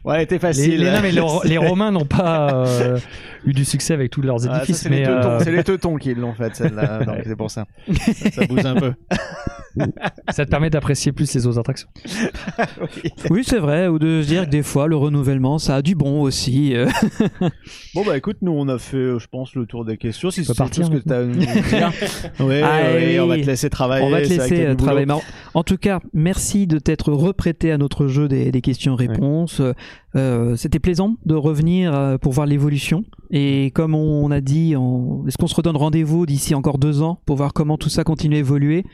[0.05, 0.81] ouais, Les, facile.
[0.81, 2.99] les- non, mais les, les Romains n'ont pas euh,
[3.45, 5.65] eu du succès avec tous leurs Ah, édifices, c'est les mais teutons, euh, c'est les
[5.65, 7.67] teutons qui l'ont fait celle-là, donc c'est pour ça.
[7.93, 8.31] ça.
[8.33, 8.93] ça bouge un peu.
[10.31, 11.89] ça te permet d'apprécier plus les autres attractions.
[13.31, 15.95] Oui, c'est vrai, ou de se dire que des fois, le renouvellement, ça a du
[15.95, 16.75] bon aussi.
[17.95, 20.31] Bon bah écoute, nous on a fait, je pense, le tour des questions.
[20.31, 21.49] Si c'est partir tout ce que t'as à nous dire.
[22.41, 23.12] Oui, Allez.
[23.19, 24.07] Oui, on va te laisser travailler.
[24.07, 25.07] On va te laisser euh, travailler.
[25.07, 25.23] Mais en-
[25.55, 29.61] En tout cas, merci de t'être reprêté à notre jeu des, des questions-réponses.
[30.15, 33.05] Euh, C'était plaisant de revenir euh, pour voir l'évolution.
[33.31, 37.19] Et comme on a dit, on- est-ce qu'on se redonne rendez-vous d'ici encore deux ans
[37.27, 38.85] pour voir comment tout ça continue à évoluer?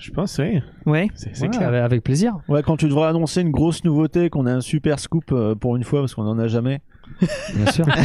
[0.00, 0.60] Je pense, oui.
[0.86, 1.08] Ouais.
[1.14, 1.72] C'est Ouais, clair.
[1.84, 2.34] avec, plaisir.
[2.48, 5.84] Ouais, quand tu devras annoncer une grosse nouveauté, qu'on a un super scoop pour une
[5.84, 6.80] fois, parce qu'on en a jamais.
[7.54, 7.86] Bien sûr.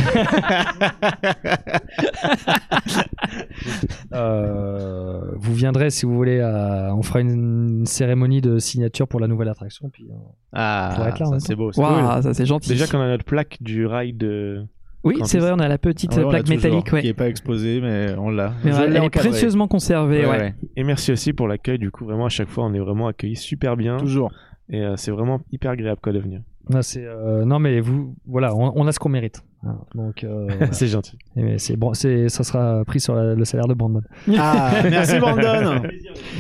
[4.13, 6.39] Euh, vous viendrez si vous voulez.
[6.39, 9.89] à- on fera une cérémonie de signature pour la nouvelle attraction.
[9.91, 10.13] Puis, euh,
[10.53, 11.71] Ah, Pour être là en ça c'est beau.
[11.71, 12.23] c'est Waouh, cool.
[12.23, 12.69] ça c'est gentil.
[12.69, 14.65] Déjà qu'on a notre plaque du rail de.
[15.03, 16.85] oui, c'est vrai, on a la petite Ouais, l'a plaque toujours, métallique.
[16.85, 17.05] Qui Ouais.
[17.07, 18.53] est pas exposée, mais on l'a.
[18.63, 19.29] Elle est encadrée.
[19.29, 20.25] précieusement conservée.
[20.25, 20.37] Ouais, ouais.
[20.39, 21.79] ouais, Et merci aussi pour l'accueil.
[21.79, 23.97] Du coup, vraiment, à chaque fois, on est vraiment accueillis super bien.
[23.97, 24.31] Toujours.
[24.69, 26.41] Et euh, c'est vraiment hyper agréable quoi de venir.
[26.81, 29.43] C'est, euh, non, mais vous, voilà, on, on a ce qu'on mérite.
[29.95, 31.17] Donc, euh, c'est gentil.
[31.57, 34.01] C'est bon, c'est, ça sera pris sur la- le salaire de Brandon.
[34.37, 35.81] Ah, merci Brandon.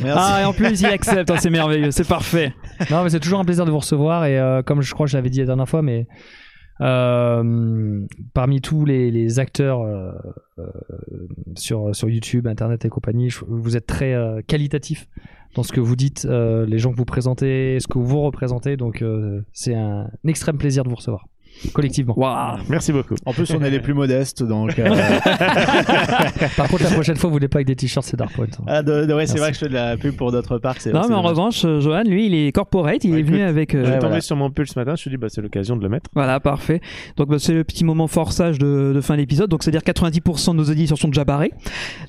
[0.03, 0.19] Merci.
[0.19, 2.53] Ah, et en plus, il accepte, hein, c'est merveilleux, c'est parfait.
[2.91, 4.25] non, mais c'est toujours un plaisir de vous recevoir.
[4.25, 6.07] Et euh, comme je crois que je l'avais dit la dernière fois, mais
[6.81, 9.81] euh, parmi tous les, les acteurs
[11.55, 15.07] sur, sur YouTube, Internet et compagnie, je- vous êtes très euh, qualitatif
[15.55, 18.77] dans ce que vous dites, euh, les gens que vous présentez, ce que vous représentez.
[18.77, 21.25] Donc, euh, c'est un, extrême plaisir de vous recevoir
[21.73, 22.13] collectivement.
[22.17, 22.57] Waouh.
[22.69, 23.15] Merci beaucoup.
[23.25, 24.77] En plus, on est les plus modestes, donc.
[24.79, 24.89] euh,
[26.57, 28.45] Par contre, la prochaine fois, vous n'êtes pas avec des t-shirts, c'est Dark Point.
[28.59, 28.63] hein.
[28.67, 30.81] Ah, de, de- ouais, c'est vrai que je fais de la pub pour d'autres parcs.
[30.81, 33.41] c'est- Non, mais en revanche, euh, Johan, lui, il est corporate, il Bah, est venu
[33.41, 33.75] avec.
[33.75, 34.21] euh, J'ai Ouais, tombé voilà.
[34.21, 34.91] sur mon pull ce matin.
[34.91, 36.09] Je me suis dit, bah, c'est l'occasion de le mettre.
[36.13, 36.81] Voilà, parfait.
[37.17, 39.49] Donc bah, c'est le petit moment forçage de, de fin d'épisode.
[39.49, 41.51] Donc c'est-à-dire 90% de nos auditeurs sont déjà barrés.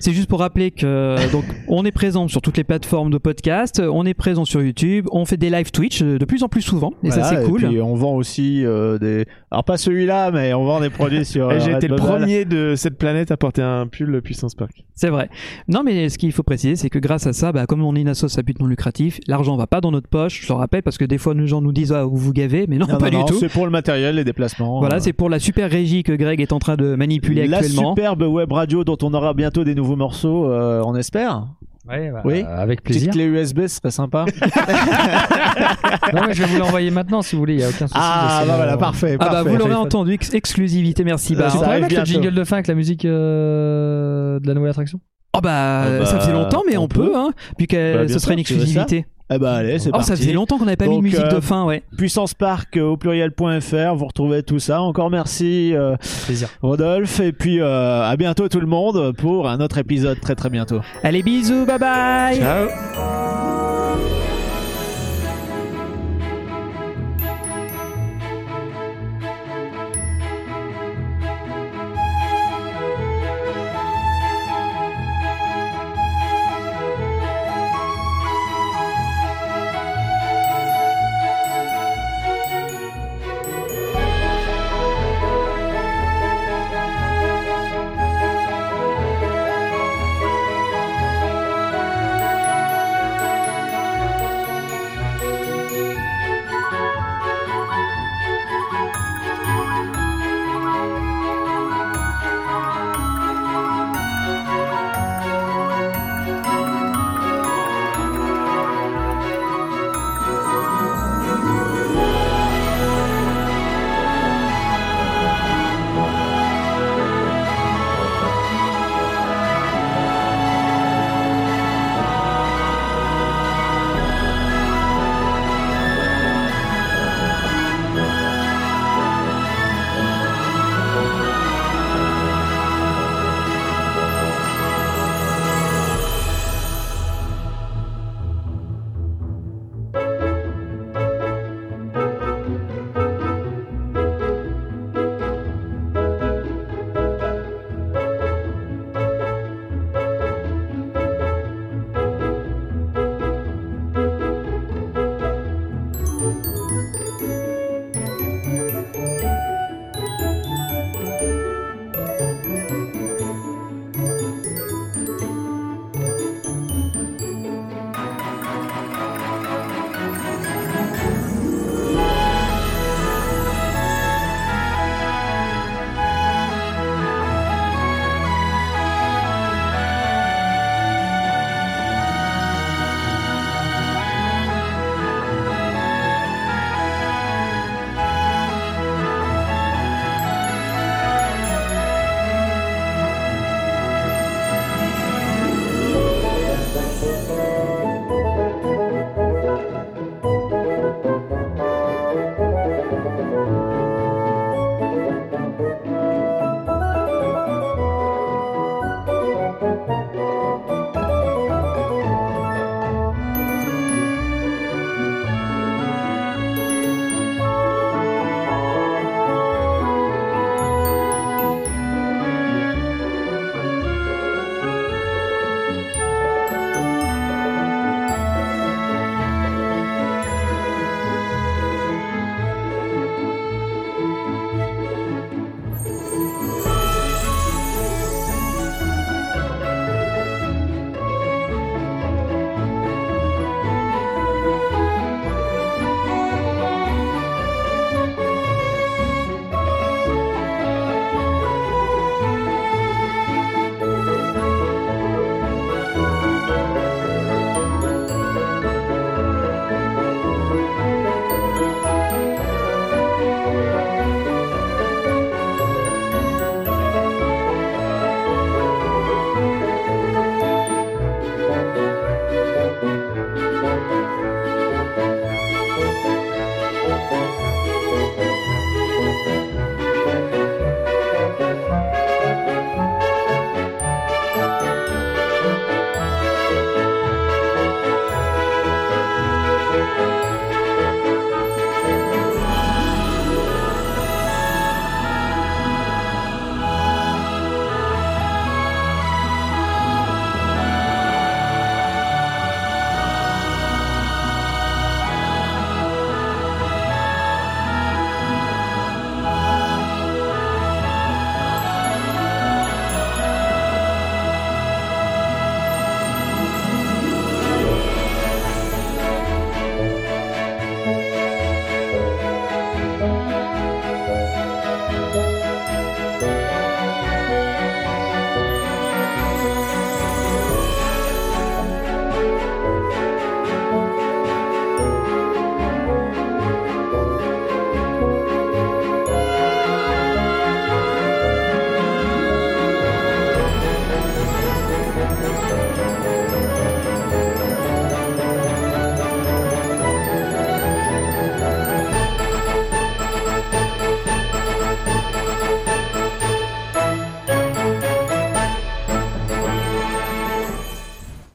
[0.01, 3.19] C'est juste pour rappeler que euh, donc on est présent sur toutes les plateformes de
[3.19, 6.49] podcast, on est présent sur YouTube, on fait des live Twitch euh, de plus en
[6.49, 7.65] plus souvent et ça c'est cool.
[7.65, 9.27] Et puis on vend aussi euh, des.
[9.51, 11.53] Alors pas celui-là, mais on vend des produits sur.
[11.53, 14.85] Et euh, j'ai été le premier de cette planète à porter un pull Puissance Park.
[14.95, 15.29] C'est vrai.
[15.69, 18.01] Non mais ce qu'il faut préciser c'est que grâce à ça, bah, comme on est
[18.01, 20.43] une association à but non lucratif, l'argent va pas dans notre poche.
[20.43, 22.67] Je le rappelle parce que des fois les gens nous disent ah vous vous gavez,
[22.69, 23.39] mais non, Non, pas non, du non, tout.
[23.39, 24.81] C'est pour le matériel, les déplacements.
[24.81, 27.59] Voilà, euh, c'est pour la super régie que Greg est en train de manipuler la
[27.59, 27.95] actuellement.
[27.95, 31.47] superbe web radio dont on aura bientôt des nouveaux morceaux, euh, on espère.
[31.89, 32.43] Ouais, bah, Oui.
[32.49, 33.13] euh, avec Petite plaisir.
[33.13, 34.25] clé USB, ce serait sympa.
[36.13, 37.93] non, mais je vais vous l'envoyer maintenant si vous voulez, il n'y a aucun souci.
[38.01, 39.17] ah, bah voilà, parfait.
[39.21, 41.35] Ah bah vous l'aurez entendu, ex- exclusivité, merci.
[41.35, 44.55] Euh, Bah, pourrait arrive mettre le jingle de fin avec la musique euh, de la
[44.55, 45.01] nouvelle attraction?
[45.37, 47.17] Oh bah, Ah bah, ça faisait longtemps, mais on, on peut, peut.
[47.17, 49.07] hein, puis que Bah, ce serait une tu exclusivité.
[49.31, 50.07] Eh bah allez, c'est Oh, parti.
[50.09, 51.83] ça faisait longtemps qu'on n'avait pas mis une musique euh, de fin, ouais.
[51.97, 54.83] Puissance Park euh, au pluriel.fr, vous retrouvez tout ça.
[54.83, 55.97] Encore merci euh,
[56.27, 56.49] Plaisir.
[56.61, 60.51] Rodolphe et puis euh, à bientôt tout le monde pour un autre épisode très très
[60.51, 60.81] bientôt.
[61.03, 63.34] Allez, bisous, bye bye Ciao